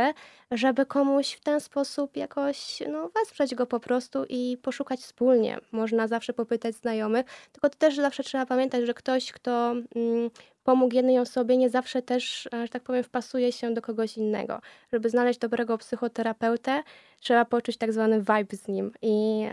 żeby 0.51 0.85
komuś 0.85 1.33
w 1.33 1.39
ten 1.39 1.59
sposób 1.59 2.17
jakoś 2.17 2.83
no, 2.91 3.09
wesprzeć 3.09 3.55
go 3.55 3.65
po 3.65 3.79
prostu 3.79 4.25
i 4.29 4.57
poszukać 4.61 4.99
wspólnie. 4.99 5.57
Można 5.71 6.07
zawsze 6.07 6.33
popytać 6.33 6.75
znajomych, 6.75 7.25
tylko 7.51 7.69
to 7.69 7.77
też 7.77 7.95
zawsze 7.95 8.23
trzeba 8.23 8.45
pamiętać, 8.45 8.85
że 8.85 8.93
ktoś, 8.93 9.31
kto 9.31 9.71
mm, 9.71 10.29
pomógł 10.63 10.95
jednej 10.95 11.19
osobie, 11.19 11.57
nie 11.57 11.69
zawsze 11.69 12.01
też, 12.01 12.49
e, 12.53 12.61
że 12.61 12.69
tak 12.69 12.83
powiem, 12.83 13.03
wpasuje 13.03 13.51
się 13.51 13.73
do 13.73 13.81
kogoś 13.81 14.17
innego. 14.17 14.61
Żeby 14.93 15.09
znaleźć 15.09 15.39
dobrego 15.39 15.77
psychoterapeutę, 15.77 16.83
trzeba 17.19 17.45
poczuć 17.45 17.77
tak 17.77 17.93
zwany 17.93 18.19
vibe 18.19 18.57
z 18.57 18.67
nim 18.67 18.91
i 19.01 19.45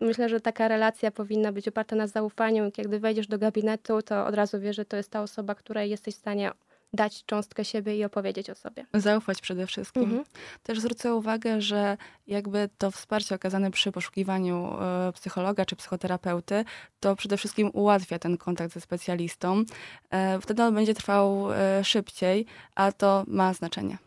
Myślę, 0.00 0.28
że 0.28 0.40
taka 0.40 0.68
relacja 0.68 1.10
powinna 1.10 1.52
być 1.52 1.68
oparta 1.68 1.96
na 1.96 2.06
zaufaniu. 2.06 2.70
Kiedy 2.72 3.00
wejdziesz 3.00 3.26
do 3.26 3.38
gabinetu, 3.38 4.02
to 4.02 4.26
od 4.26 4.34
razu 4.34 4.60
wiesz, 4.60 4.76
że 4.76 4.84
to 4.84 4.96
jest 4.96 5.10
ta 5.10 5.22
osoba, 5.22 5.54
której 5.54 5.90
jesteś 5.90 6.14
w 6.14 6.18
stanie 6.18 6.52
dać 6.92 7.24
cząstkę 7.24 7.64
siebie 7.64 7.96
i 7.96 8.04
opowiedzieć 8.04 8.50
o 8.50 8.54
sobie. 8.54 8.86
Zaufać 8.94 9.40
przede 9.40 9.66
wszystkim. 9.66 10.02
Mhm. 10.02 10.24
Też 10.62 10.80
zwrócę 10.80 11.14
uwagę, 11.14 11.60
że 11.60 11.96
jakby 12.26 12.68
to 12.78 12.90
wsparcie 12.90 13.34
okazane 13.34 13.70
przy 13.70 13.92
poszukiwaniu 13.92 14.76
e, 14.80 15.12
psychologa 15.12 15.64
czy 15.64 15.76
psychoterapeuty, 15.76 16.64
to 17.00 17.16
przede 17.16 17.36
wszystkim 17.36 17.70
ułatwia 17.72 18.18
ten 18.18 18.36
kontakt 18.36 18.74
ze 18.74 18.80
specjalistą. 18.80 19.62
E, 20.10 20.40
Wtedy 20.40 20.62
on 20.62 20.74
będzie 20.74 20.94
trwał 20.94 21.52
e, 21.52 21.84
szybciej, 21.84 22.46
a 22.74 22.92
to 22.92 23.24
ma 23.26 23.54
znaczenie. 23.54 23.98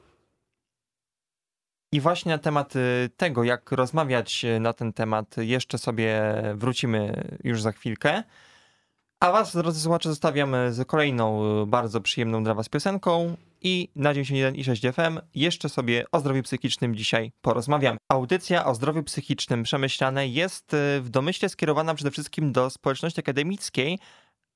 I 1.92 2.02
właśnie 2.02 2.32
na 2.32 2.38
temat 2.38 2.76
y, 2.76 3.10
tego, 3.18 3.44
jak 3.44 3.72
rozmawiać 3.72 4.46
y, 4.46 4.60
na 4.60 4.74
ten 4.74 4.94
temat, 4.94 5.36
jeszcze 5.38 5.78
sobie 5.78 6.22
wrócimy 6.56 7.24
już 7.44 7.62
za 7.62 7.72
chwilkę. 7.72 8.24
A 9.20 9.32
was, 9.32 9.56
drodzy 9.56 9.82
słuchacze, 9.82 10.10
zostawiam 10.10 10.56
z 10.70 10.88
kolejną 10.88 11.44
y, 11.64 11.66
bardzo 11.66 12.02
przyjemną 12.02 12.44
dla 12.44 12.54
was 12.54 12.70
piosenką 12.70 13.36
i 13.62 13.90
na 13.96 14.14
91 14.14 14.56
i 14.56 14.64
6 14.64 14.82
FM 14.82 15.20
jeszcze 15.36 15.70
sobie 15.70 16.06
o 16.12 16.20
zdrowiu 16.20 16.44
psychicznym 16.44 16.96
dzisiaj 16.96 17.32
porozmawiamy. 17.42 17.98
Audycja 18.10 18.66
o 18.66 18.76
zdrowiu 18.76 19.04
psychicznym 19.04 19.64
przemyślane 19.64 20.28
jest 20.28 20.74
y, 20.74 21.02
w 21.02 21.10
domyśle 21.10 21.50
skierowana 21.50 21.96
przede 21.96 22.12
wszystkim 22.12 22.52
do 22.52 22.70
społeczności 22.70 23.20
akademickiej, 23.20 24.00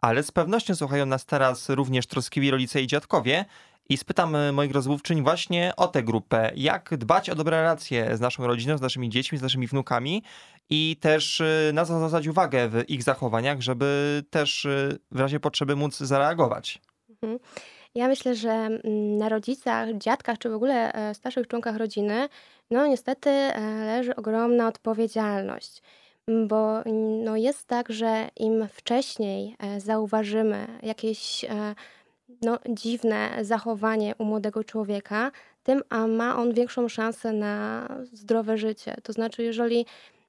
ale 0.01 0.23
z 0.23 0.31
pewnością 0.31 0.75
słuchają 0.75 1.05
nas 1.05 1.25
teraz 1.25 1.69
również 1.69 2.07
troskliwi 2.07 2.51
rodzice 2.51 2.81
i 2.81 2.87
dziadkowie, 2.87 3.45
i 3.89 3.97
spytam 3.97 4.35
e, 4.35 4.51
moich 4.51 4.71
rozmówczyń 4.71 5.23
właśnie 5.23 5.73
o 5.77 5.87
tę 5.87 6.03
grupę. 6.03 6.51
Jak 6.55 6.97
dbać 6.97 7.29
o 7.29 7.35
dobre 7.35 7.61
relacje 7.61 8.17
z 8.17 8.19
naszą 8.19 8.47
rodziną, 8.47 8.77
z 8.77 8.81
naszymi 8.81 9.09
dziećmi, 9.09 9.37
z 9.37 9.41
naszymi 9.41 9.67
wnukami 9.67 10.23
i 10.69 10.97
też 11.01 11.41
e, 11.41 11.71
na 11.73 11.85
co 11.85 11.97
zwracać 11.97 12.27
uwagę 12.27 12.69
w 12.69 12.89
ich 12.89 13.03
zachowaniach, 13.03 13.61
żeby 13.61 14.23
też 14.29 14.65
e, 14.65 14.89
w 15.11 15.19
razie 15.19 15.39
potrzeby 15.39 15.75
móc 15.75 15.97
zareagować. 15.97 16.81
Mhm. 17.09 17.39
Ja 17.95 18.07
myślę, 18.07 18.35
że 18.35 18.51
mm, 18.51 19.17
na 19.17 19.29
rodzicach, 19.29 19.97
dziadkach 19.97 20.37
czy 20.37 20.49
w 20.49 20.53
ogóle 20.53 20.93
starszych 21.13 21.47
członkach 21.47 21.75
rodziny, 21.75 22.29
no 22.71 22.87
niestety 22.87 23.29
leży 23.85 24.15
ogromna 24.15 24.67
odpowiedzialność. 24.67 25.81
Bo 26.47 26.83
no, 27.23 27.37
jest 27.37 27.67
tak, 27.67 27.91
że 27.91 28.29
im 28.35 28.67
wcześniej 28.67 29.55
zauważymy 29.77 30.67
jakieś 30.83 31.45
no, 32.41 32.59
dziwne 32.69 33.29
zachowanie 33.41 34.15
u 34.17 34.25
młodego 34.25 34.63
człowieka, 34.63 35.31
tym 35.63 35.81
a 35.89 36.07
ma 36.07 36.37
on 36.37 36.53
większą 36.53 36.87
szansę 36.87 37.33
na 37.33 37.87
zdrowe 38.13 38.57
życie. 38.57 38.95
To 39.03 39.13
znaczy, 39.13 39.43
jeżeli 39.43 39.85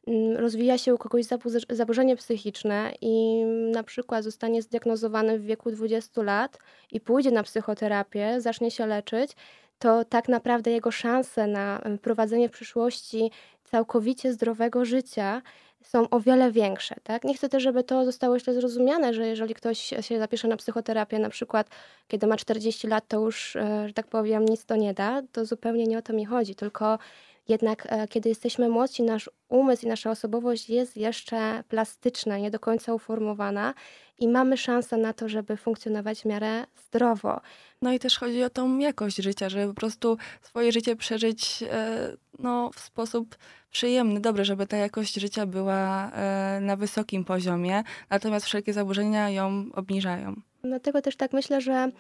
mm, 0.07 0.37
rozwija 0.37 0.78
się 0.78 0.94
u 0.94 0.98
kogoś 0.98 1.24
zabu- 1.24 1.74
zaburzenie 1.74 2.16
psychiczne 2.16 2.92
i 3.00 3.44
na 3.72 3.83
przykład 3.83 4.24
zostanie 4.24 4.62
zdiagnozowany 4.62 5.38
w 5.38 5.44
wieku 5.44 5.70
20 5.70 6.22
lat 6.22 6.59
i 6.92 7.00
pójdzie 7.00 7.30
na 7.30 7.42
psychoterapię, 7.42 8.40
zacznie 8.40 8.70
się 8.70 8.87
leczyć, 8.87 9.33
to 9.78 10.04
tak 10.04 10.28
naprawdę 10.28 10.70
jego 10.70 10.90
szanse 10.90 11.46
na 11.46 11.80
em, 11.80 11.98
prowadzenie 11.98 12.48
w 12.48 12.52
przyszłości 12.52 13.30
całkowicie 13.64 14.33
zdrowego 14.33 14.85
życia 14.85 15.42
są 15.85 16.11
o 16.11 16.20
wiele 16.20 16.53
większe. 16.53 16.94
Tak? 17.03 17.25
Nie 17.25 17.35
chcę 17.35 17.49
też, 17.49 17.62
żeby 17.62 17.85
to 17.85 18.05
zostało 18.05 18.38
źle 18.38 18.55
zrozumiane, 18.55 19.14
że 19.14 19.27
jeżeli 19.27 19.55
ktoś 19.55 19.79
się 20.01 20.18
zapisze 20.18 20.49
na 20.49 20.57
psychoterapię, 20.57 21.18
na 21.18 21.29
przykład 21.29 21.68
kiedy 22.09 22.27
ma 22.27 22.37
40 22.37 22.87
lat, 22.87 23.05
to 23.09 23.20
już, 23.20 23.57
e, 23.57 23.88
że 23.88 23.94
tak 23.94 24.07
powiem, 24.07 24.44
nic 24.44 24.64
to 24.64 24.77
nie 24.77 24.94
da, 24.94 25.23
to 25.33 25.44
zupełnie 25.44 25.87
nie 25.87 25.99
o 25.99 26.03
to 26.03 26.12
mi 26.12 26.25
chodzi, 26.25 26.55
tylko 26.55 26.99
jednak 27.48 27.87
e, 27.90 28.09
kiedy 28.09 28.28
jesteśmy 28.28 28.68
młodsi, 28.68 29.02
nasz 29.02 29.30
umysł 29.48 29.87
i 29.87 29.88
nasza 29.88 30.11
osobowość 30.11 30.70
jest 30.70 30.96
jeszcze 30.96 31.64
plastyczna, 31.68 32.38
nie 32.38 32.50
do 32.50 32.59
końca 32.59 32.94
uformowana 32.94 33.74
i 34.18 34.28
mamy 34.28 34.57
szansę 34.57 34.96
na 34.96 35.12
to, 35.12 35.28
żeby 35.28 35.57
funkcjonować 35.57 36.20
w 36.20 36.24
miarę 36.24 36.66
zdrowo. 36.87 37.40
No 37.83 37.92
i 37.92 37.98
też 37.98 38.18
chodzi 38.18 38.44
o 38.44 38.50
tą 38.50 38.78
jakość 38.78 39.16
życia, 39.16 39.48
żeby 39.48 39.66
po 39.66 39.80
prostu 39.80 40.16
swoje 40.42 40.72
życie 40.72 40.96
przeżyć 40.96 41.64
e, 41.70 42.16
no, 42.38 42.70
w 42.74 42.80
sposób 42.80 43.37
przyjemny, 43.70 44.20
dobry, 44.20 44.44
żeby 44.44 44.66
ta 44.66 44.76
jakość 44.76 45.14
życia 45.14 45.46
była 45.46 46.11
e, 46.11 46.59
na 46.61 46.76
wysokim 46.76 47.24
poziomie, 47.24 47.83
natomiast 48.11 48.46
wszelkie 48.46 48.72
zaburzenia 48.72 49.30
ją 49.30 49.64
obniżają. 49.74 50.35
Dlatego 50.64 51.02
też 51.02 51.16
tak 51.16 51.33
myślę, 51.33 51.61
że 51.61 51.90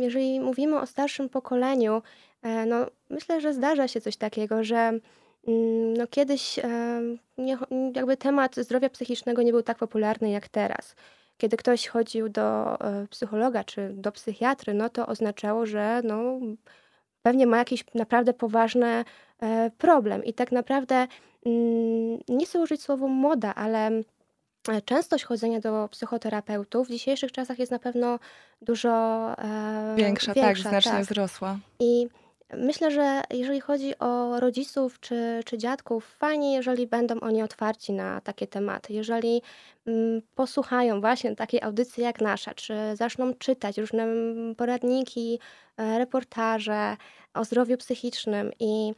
jeżeli 0.00 0.40
mówimy 0.40 0.80
o 0.80 0.86
starszym 0.86 1.28
pokoleniu, 1.28 2.02
no 2.42 2.86
myślę, 3.10 3.40
że 3.40 3.54
zdarza 3.54 3.88
się 3.88 4.00
coś 4.00 4.16
takiego, 4.16 4.64
że 4.64 4.76
mm, 4.76 5.94
no 5.96 6.06
kiedyś 6.06 6.58
em, 6.58 7.18
nie, 7.38 7.58
jakby 7.96 8.16
temat 8.16 8.56
zdrowia 8.56 8.90
psychicznego 8.90 9.42
nie 9.42 9.52
był 9.52 9.62
tak 9.62 9.78
popularny 9.78 10.30
jak 10.30 10.48
teraz. 10.48 10.94
Kiedy 11.36 11.56
ktoś 11.56 11.86
chodził 11.86 12.28
do 12.28 12.80
e, 12.80 13.06
psychologa 13.10 13.64
czy 13.64 13.90
do 13.94 14.12
psychiatry, 14.12 14.74
no 14.74 14.88
to 14.88 15.06
oznaczało, 15.06 15.66
że 15.66 16.00
no, 16.04 16.40
pewnie 17.22 17.46
ma 17.46 17.58
jakiś 17.58 17.84
naprawdę 17.94 18.32
poważny 18.34 19.04
e, 19.42 19.70
problem. 19.78 20.24
I 20.24 20.32
tak 20.32 20.52
naprawdę 20.52 21.06
mm, 21.46 22.18
nie 22.28 22.46
chcę 22.46 22.60
użyć 22.60 22.82
słowa 22.82 23.06
moda, 23.06 23.54
ale 23.54 23.90
e, 24.68 24.82
częstość 24.84 25.24
chodzenia 25.24 25.60
do 25.60 25.88
psychoterapeutów 25.90 26.88
w 26.88 26.90
dzisiejszych 26.90 27.32
czasach 27.32 27.58
jest 27.58 27.72
na 27.72 27.78
pewno 27.78 28.18
dużo 28.62 28.90
e, 29.38 29.94
Większa, 29.96 30.34
tak, 30.34 30.58
znacznie 30.58 31.00
wzrosła. 31.00 31.58
I 31.80 32.08
Myślę, 32.56 32.90
że 32.90 33.22
jeżeli 33.30 33.60
chodzi 33.60 33.98
o 33.98 34.40
rodziców 34.40 35.00
czy, 35.00 35.40
czy 35.44 35.58
dziadków, 35.58 36.06
fajnie, 36.18 36.54
jeżeli 36.54 36.86
będą 36.86 37.20
oni 37.20 37.42
otwarci 37.42 37.92
na 37.92 38.20
takie 38.20 38.46
tematy. 38.46 38.92
Jeżeli 38.92 39.42
mm, 39.86 40.22
posłuchają 40.34 41.00
właśnie 41.00 41.36
takiej 41.36 41.62
audycji 41.62 42.02
jak 42.02 42.20
nasza, 42.20 42.54
czy 42.54 42.74
zaczną 42.94 43.34
czytać 43.34 43.78
różne 43.78 44.02
mm, 44.02 44.54
poradniki, 44.54 45.38
e, 45.76 45.98
reportaże 45.98 46.96
o 47.34 47.44
zdrowiu 47.44 47.76
psychicznym 47.76 48.50
i 48.60 48.94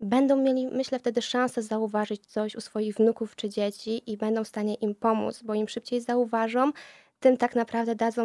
będą 0.00 0.36
mieli, 0.36 0.66
myślę, 0.66 0.98
wtedy 0.98 1.22
szansę 1.22 1.62
zauważyć 1.62 2.26
coś 2.26 2.56
u 2.56 2.60
swoich 2.60 2.94
wnuków 2.94 3.36
czy 3.36 3.48
dzieci 3.48 4.12
i 4.12 4.16
będą 4.16 4.44
w 4.44 4.48
stanie 4.48 4.74
im 4.74 4.94
pomóc, 4.94 5.42
bo 5.42 5.54
im 5.54 5.68
szybciej 5.68 6.00
zauważą, 6.00 6.72
tym 7.20 7.36
tak 7.36 7.54
naprawdę 7.56 7.94
dadzą 7.94 8.24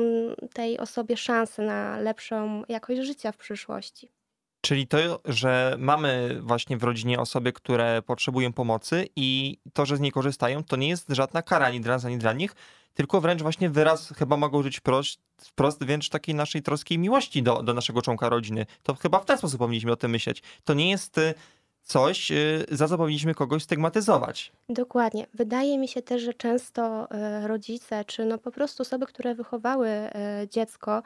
tej 0.54 0.80
osobie 0.80 1.18
szansę 1.18 1.64
na 1.64 2.00
lepszą 2.00 2.64
jakość 2.70 3.02
życia 3.02 3.32
w 3.32 3.38
przyszłości. 3.38 4.21
Czyli 4.62 4.88
to, 4.88 4.98
że 5.26 5.76
mamy 5.80 6.40
właśnie 6.42 6.78
w 6.78 6.84
rodzinie 6.84 7.20
osoby, 7.20 7.54
które 7.54 8.02
potrzebują 8.02 8.54
pomocy 8.54 9.08
i 9.16 9.58
to, 9.74 9.86
że 9.86 9.98
z 9.98 10.00
niej 10.00 10.12
korzystają, 10.12 10.64
to 10.64 10.76
nie 10.76 10.90
jest 10.90 11.10
żadna 11.10 11.42
kara 11.42 11.66
ani 11.66 11.82
dla 11.82 11.94
nas, 11.94 12.06
ani 12.06 12.18
dla 12.18 12.34
nich, 12.34 12.56
tylko 12.94 13.22
wręcz 13.22 13.42
właśnie 13.42 13.70
wyraz 13.70 14.14
chyba 14.18 14.38
mogą 14.38 14.64
żyć 14.64 14.78
wprost, 14.78 15.20
wprost 15.38 15.84
wręcz 15.84 16.10
takiej 16.10 16.36
naszej 16.36 16.62
troskiej 16.62 17.00
miłości 17.00 17.44
do, 17.44 17.64
do 17.64 17.74
naszego 17.74 18.02
członka 18.02 18.30
rodziny. 18.30 18.66
To 18.84 18.96
chyba 18.96 19.20
w 19.20 19.26
ten 19.26 19.38
sposób 19.38 19.60
powinniśmy 19.60 19.92
o 19.92 19.96
tym 19.96 20.12
myśleć. 20.12 20.44
To 20.64 20.74
nie 20.74 20.90
jest 20.90 21.18
y, 21.18 21.34
coś, 21.84 22.32
y, 22.32 22.66
za 22.72 22.88
co 22.88 22.98
powinniśmy 22.98 23.36
kogoś 23.36 23.64
stygmatyzować. 23.64 24.52
Dokładnie. 24.70 25.28
Wydaje 25.34 25.78
mi 25.78 25.88
się 25.88 26.02
też, 26.02 26.22
że 26.22 26.34
często 26.34 27.12
e, 27.12 27.48
rodzice, 27.48 28.06
czy 28.06 28.26
no 28.26 28.38
po 28.38 28.52
prostu 28.52 28.82
osoby, 28.82 29.06
które 29.06 29.36
wychowały 29.36 29.90
dziecko, 30.50 31.04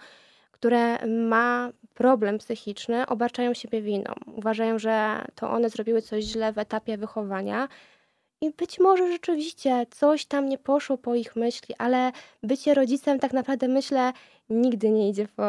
które 0.56 1.08
ma 1.08 1.72
problem 1.94 2.38
psychiczny, 2.38 3.06
obarczają 3.06 3.54
siebie 3.54 3.82
winą. 3.82 4.14
Uważają, 4.36 4.80
że 4.80 5.26
to 5.36 5.50
one 5.50 5.70
zrobiły 5.70 6.02
coś 6.02 6.24
źle 6.24 6.54
w 6.54 6.58
etapie 6.58 6.98
wychowania. 6.98 7.68
I 8.42 8.52
być 8.52 8.80
może 8.80 9.12
rzeczywiście 9.12 9.86
coś 9.92 10.26
tam 10.26 10.50
nie 10.50 10.58
poszło 10.58 10.98
po 10.98 11.16
ich 11.16 11.36
myśli, 11.36 11.76
ale 11.78 12.12
bycie 12.44 12.74
rodzicem 12.74 13.20
tak 13.20 13.34
naprawdę 13.34 13.68
myślę 13.68 14.14
nigdy 14.50 14.90
nie 14.90 15.10
idzie 15.10 15.28
po, 15.36 15.44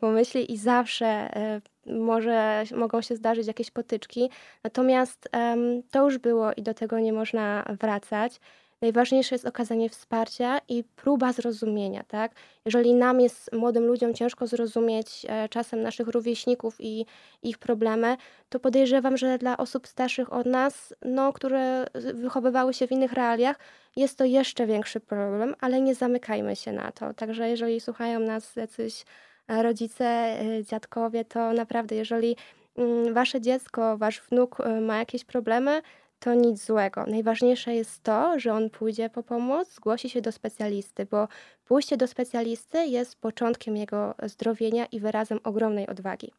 po 0.00 0.10
myśli 0.10 0.52
i 0.52 0.56
zawsze 0.56 1.06
e, 1.06 1.60
może, 1.86 2.64
mogą 2.76 3.02
się 3.02 3.16
zdarzyć 3.16 3.46
jakieś 3.46 3.70
potyczki. 3.70 4.30
Natomiast 4.64 5.28
em, 5.32 5.82
to 5.90 6.04
już 6.04 6.18
było 6.18 6.52
i 6.52 6.62
do 6.62 6.74
tego 6.74 6.98
nie 6.98 7.12
można 7.12 7.64
wracać. 7.80 8.40
Najważniejsze 8.82 9.34
jest 9.34 9.46
okazanie 9.46 9.88
wsparcia 9.88 10.60
i 10.68 10.84
próba 10.84 11.32
zrozumienia, 11.32 12.04
tak? 12.08 12.32
Jeżeli 12.64 12.94
nam 12.94 13.20
jest, 13.20 13.52
młodym 13.52 13.84
ludziom, 13.86 14.14
ciężko 14.14 14.46
zrozumieć 14.46 15.26
e, 15.28 15.48
czasem 15.48 15.82
naszych 15.82 16.08
rówieśników 16.08 16.76
i 16.78 17.06
ich 17.42 17.58
problemy, 17.58 18.16
to 18.48 18.60
podejrzewam, 18.60 19.16
że 19.16 19.38
dla 19.38 19.56
osób 19.56 19.88
starszych 19.88 20.32
od 20.32 20.46
nas, 20.46 20.94
no, 21.02 21.32
które 21.32 21.86
wychowywały 22.14 22.74
się 22.74 22.86
w 22.86 22.92
innych 22.92 23.12
realiach, 23.12 23.58
jest 23.96 24.18
to 24.18 24.24
jeszcze 24.24 24.66
większy 24.66 25.00
problem, 25.00 25.54
ale 25.60 25.80
nie 25.80 25.94
zamykajmy 25.94 26.56
się 26.56 26.72
na 26.72 26.92
to. 26.92 27.14
Także 27.14 27.48
jeżeli 27.48 27.80
słuchają 27.80 28.20
nas 28.20 28.56
jacyś 28.56 29.04
e, 29.48 29.62
rodzice, 29.62 30.04
e, 30.04 30.64
dziadkowie, 30.64 31.24
to 31.24 31.52
naprawdę, 31.52 31.96
jeżeli 31.96 32.36
mm, 32.76 33.14
wasze 33.14 33.40
dziecko, 33.40 33.98
wasz 33.98 34.20
wnuk 34.20 34.56
ma 34.80 34.98
jakieś 34.98 35.24
problemy, 35.24 35.82
to 36.18 36.34
nic 36.34 36.64
złego. 36.64 37.04
Najważniejsze 37.06 37.74
jest 37.74 38.02
to, 38.02 38.38
że 38.38 38.52
on 38.52 38.70
pójdzie 38.70 39.10
po 39.10 39.22
pomoc, 39.22 39.74
zgłosi 39.74 40.10
się 40.10 40.20
do 40.20 40.32
specjalisty, 40.32 41.06
bo 41.06 41.28
pójście 41.64 41.96
do 41.96 42.06
specjalisty 42.06 42.86
jest 42.86 43.20
początkiem 43.20 43.76
jego 43.76 44.14
zdrowienia 44.22 44.86
i 44.86 45.00
wyrazem 45.00 45.40
ogromnej 45.44 45.86
odwagi. 45.86 46.32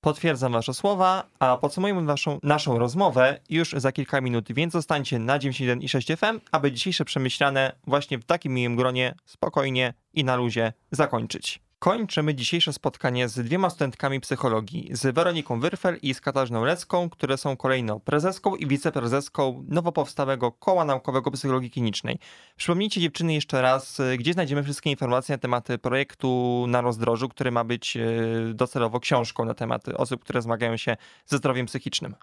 Potwierdzam 0.00 0.52
Wasze 0.52 0.74
słowa, 0.74 1.26
a 1.38 1.56
podsumujemy 1.56 2.02
naszą, 2.02 2.38
naszą 2.42 2.78
rozmowę 2.78 3.40
już 3.50 3.72
za 3.72 3.92
kilka 3.92 4.20
minut, 4.20 4.52
więc 4.52 4.72
zostańcie 4.72 5.18
na 5.18 5.38
91 5.38 5.82
i 5.82 5.88
6 5.88 6.08
FM, 6.08 6.40
aby 6.52 6.72
dzisiejsze 6.72 7.04
przemyślane 7.04 7.72
właśnie 7.86 8.18
w 8.18 8.24
takim 8.24 8.54
miłym 8.54 8.76
gronie, 8.76 9.14
spokojnie 9.24 9.94
i 10.14 10.24
na 10.24 10.36
luzie 10.36 10.72
zakończyć. 10.90 11.63
Kończymy 11.84 12.34
dzisiejsze 12.34 12.72
spotkanie 12.72 13.28
z 13.28 13.40
dwiema 13.40 13.70
studentkami 13.70 14.20
psychologii, 14.20 14.88
z 14.92 15.14
Weroniką 15.14 15.60
Wyrfel 15.60 15.98
i 16.02 16.14
z 16.14 16.20
Katarzyną 16.20 16.64
Lecką, 16.64 17.10
które 17.10 17.36
są 17.36 17.56
kolejno 17.56 18.00
prezeską 18.00 18.56
i 18.56 18.66
wiceprezeską 18.66 19.64
nowo 19.68 19.92
powstałego 19.92 20.52
Koła 20.52 20.84
Naukowego 20.84 21.30
Psychologii 21.30 21.70
Klinicznej. 21.70 22.18
Przypomnijcie 22.56 23.00
dziewczyny 23.00 23.34
jeszcze 23.34 23.62
raz, 23.62 24.00
y, 24.00 24.16
gdzie 24.18 24.32
znajdziemy 24.32 24.62
wszystkie 24.62 24.90
informacje 24.90 25.34
na 25.34 25.38
tematy 25.38 25.78
projektu 25.78 26.64
na 26.68 26.80
rozdrożu, 26.80 27.28
który 27.28 27.50
ma 27.50 27.64
być 27.64 27.96
y, 27.96 28.54
docelowo 28.54 29.00
książką 29.00 29.44
na 29.44 29.54
tematy 29.54 29.96
osób, 29.96 30.24
które 30.24 30.42
zmagają 30.42 30.76
się 30.76 30.96
ze 31.26 31.36
zdrowiem 31.36 31.66
psychicznym. 31.66 32.14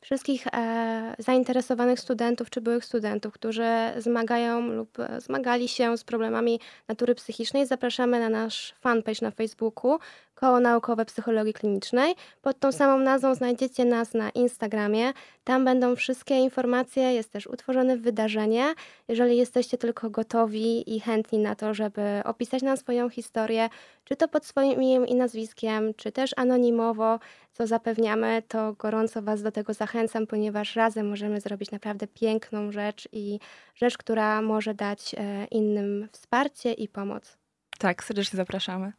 Wszystkich 0.00 0.46
e, 0.46 1.14
zainteresowanych 1.18 2.00
studentów 2.00 2.50
czy 2.50 2.60
byłych 2.60 2.84
studentów, 2.84 3.34
którzy 3.34 3.68
zmagają 3.96 4.60
lub 4.60 4.98
e, 4.98 5.20
zmagali 5.20 5.68
się 5.68 5.96
z 5.98 6.04
problemami 6.04 6.60
natury 6.88 7.14
psychicznej, 7.14 7.66
zapraszamy 7.66 8.20
na 8.20 8.28
nasz 8.28 8.74
fanpage 8.80 9.18
na 9.22 9.30
Facebooku 9.30 9.98
Koło 10.40 10.60
Naukowe 10.60 11.04
Psychologii 11.04 11.52
Klinicznej. 11.52 12.14
Pod 12.42 12.58
tą 12.58 12.72
samą 12.72 12.98
nazwą 12.98 13.34
znajdziecie 13.34 13.84
nas 13.84 14.14
na 14.14 14.30
Instagramie. 14.30 15.12
Tam 15.44 15.64
będą 15.64 15.96
wszystkie 15.96 16.38
informacje, 16.38 17.02
jest 17.02 17.32
też 17.32 17.46
utworzone 17.46 17.96
wydarzenie. 17.96 18.74
Jeżeli 19.08 19.36
jesteście 19.36 19.78
tylko 19.78 20.10
gotowi 20.10 20.96
i 20.96 21.00
chętni 21.00 21.38
na 21.38 21.54
to, 21.54 21.74
żeby 21.74 22.22
opisać 22.24 22.62
nam 22.62 22.76
swoją 22.76 23.10
historię, 23.10 23.68
czy 24.04 24.16
to 24.16 24.28
pod 24.28 24.46
swoim 24.46 24.72
imieniem 24.72 25.06
i 25.06 25.14
nazwiskiem, 25.14 25.94
czy 25.94 26.12
też 26.12 26.30
anonimowo, 26.36 27.18
co 27.52 27.66
zapewniamy, 27.66 28.42
to 28.48 28.72
gorąco 28.72 29.22
Was 29.22 29.42
do 29.42 29.52
tego 29.52 29.74
zachęcam, 29.74 30.26
ponieważ 30.26 30.76
razem 30.76 31.08
możemy 31.08 31.40
zrobić 31.40 31.70
naprawdę 31.70 32.06
piękną 32.06 32.72
rzecz 32.72 33.08
i 33.12 33.38
rzecz, 33.74 33.98
która 33.98 34.42
może 34.42 34.74
dać 34.74 35.14
e, 35.14 35.44
innym 35.44 36.08
wsparcie 36.12 36.72
i 36.72 36.88
pomoc. 36.88 37.38
Tak, 37.78 38.04
serdecznie 38.04 38.36
zapraszamy. 38.36 38.92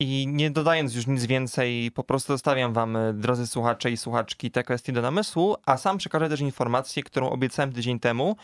I 0.00 0.26
nie 0.28 0.50
dodając 0.50 0.94
już 0.94 1.06
nic 1.06 1.26
więcej, 1.26 1.90
po 1.90 2.04
prostu 2.04 2.32
zostawiam 2.32 2.72
wam, 2.72 2.96
e, 2.96 3.12
drodzy 3.12 3.46
słuchacze 3.46 3.90
i 3.90 3.96
słuchaczki, 3.96 4.50
te 4.50 4.64
kwestie 4.64 4.92
do 4.92 5.02
namysłu, 5.02 5.56
a 5.66 5.76
sam 5.76 5.98
przekażę 5.98 6.28
też 6.28 6.40
informację, 6.40 7.02
którą 7.02 7.30
obiecałem 7.30 7.72
tydzień 7.72 8.00
temu, 8.00 8.36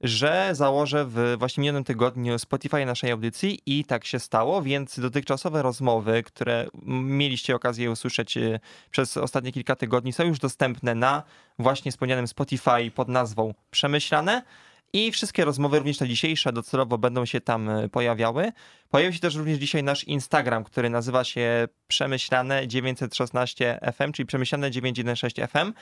że 0.00 0.50
założę 0.52 1.04
w 1.08 1.34
właśnie 1.38 1.60
minionym 1.60 1.84
tygodniu 1.84 2.38
Spotify 2.38 2.86
naszej 2.86 3.10
audycji 3.10 3.60
i 3.66 3.84
tak 3.84 4.04
się 4.04 4.18
stało, 4.18 4.62
więc 4.62 5.00
dotychczasowe 5.00 5.62
rozmowy, 5.62 6.22
które 6.22 6.66
mieliście 7.02 7.54
okazję 7.54 7.90
usłyszeć 7.90 8.36
e, 8.36 8.60
przez 8.90 9.16
ostatnie 9.16 9.52
kilka 9.52 9.76
tygodni 9.76 10.12
są 10.12 10.24
już 10.24 10.38
dostępne 10.38 10.94
na 10.94 11.22
właśnie 11.58 11.90
wspomnianym 11.90 12.26
Spotify 12.26 12.90
pod 12.94 13.08
nazwą 13.08 13.54
Przemyślane. 13.70 14.42
I 14.94 15.12
wszystkie 15.12 15.44
rozmowy, 15.44 15.78
również 15.78 15.98
te 15.98 16.08
dzisiejsze, 16.08 16.52
docelowo 16.52 16.98
będą 16.98 17.24
się 17.24 17.40
tam 17.40 17.68
e, 17.68 17.88
pojawiały. 17.88 18.52
Pojawił 18.92 19.12
się 19.12 19.20
też 19.20 19.34
również 19.34 19.58
dzisiaj 19.58 19.82
nasz 19.82 20.04
Instagram, 20.04 20.64
który 20.64 20.90
nazywa 20.90 21.24
się 21.24 21.68
Przemyślane 21.88 22.68
916 22.68 23.80
FM, 23.96 24.12
czyli 24.12 24.26
Przemyślane 24.26 24.70
916 24.70 25.46
FM, 25.46 25.72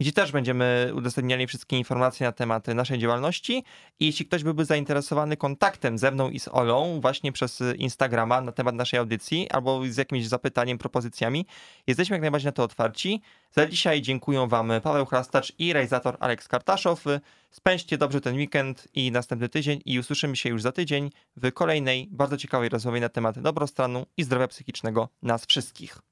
gdzie 0.00 0.12
też 0.12 0.32
będziemy 0.32 0.92
udostępniali 0.94 1.46
wszystkie 1.46 1.78
informacje 1.78 2.26
na 2.26 2.32
temat 2.32 2.66
naszej 2.68 2.98
działalności. 2.98 3.64
I 4.00 4.06
jeśli 4.06 4.26
ktoś 4.26 4.42
byłby 4.42 4.64
zainteresowany 4.64 5.36
kontaktem 5.36 5.98
ze 5.98 6.10
mną 6.10 6.30
i 6.30 6.40
z 6.40 6.48
Olą 6.48 7.00
właśnie 7.00 7.32
przez 7.32 7.62
Instagrama 7.76 8.40
na 8.40 8.52
temat 8.52 8.74
naszej 8.74 8.98
audycji 8.98 9.50
albo 9.50 9.80
z 9.86 9.96
jakimś 9.96 10.26
zapytaniem, 10.26 10.78
propozycjami, 10.78 11.46
jesteśmy 11.86 12.14
jak 12.14 12.22
najbardziej 12.22 12.48
na 12.48 12.52
to 12.52 12.62
otwarci. 12.62 13.22
Za 13.52 13.66
dzisiaj 13.66 14.02
dziękuję 14.02 14.46
Wam 14.48 14.72
Paweł 14.82 15.06
Chrastacz 15.06 15.52
i 15.58 15.72
realizator 15.72 16.16
Aleks 16.20 16.48
Kartaszow. 16.48 17.04
Spędźcie 17.50 17.98
dobrze 17.98 18.20
ten 18.20 18.36
weekend 18.36 18.88
i 18.94 19.12
następny 19.12 19.48
tydzień 19.48 19.80
i 19.84 19.98
usłyszymy 19.98 20.36
się 20.36 20.48
już 20.48 20.62
za 20.62 20.72
tydzień 20.72 21.10
w 21.36 21.52
kolejnej 21.52 22.08
bardzo 22.10 22.36
ciekawej 22.36 22.59
rozmowie 22.68 23.00
na 23.00 23.08
temat 23.08 23.38
dobrostanu 23.38 24.06
i 24.16 24.24
zdrowia 24.24 24.48
psychicznego 24.48 25.08
nas 25.22 25.46
wszystkich. 25.46 26.09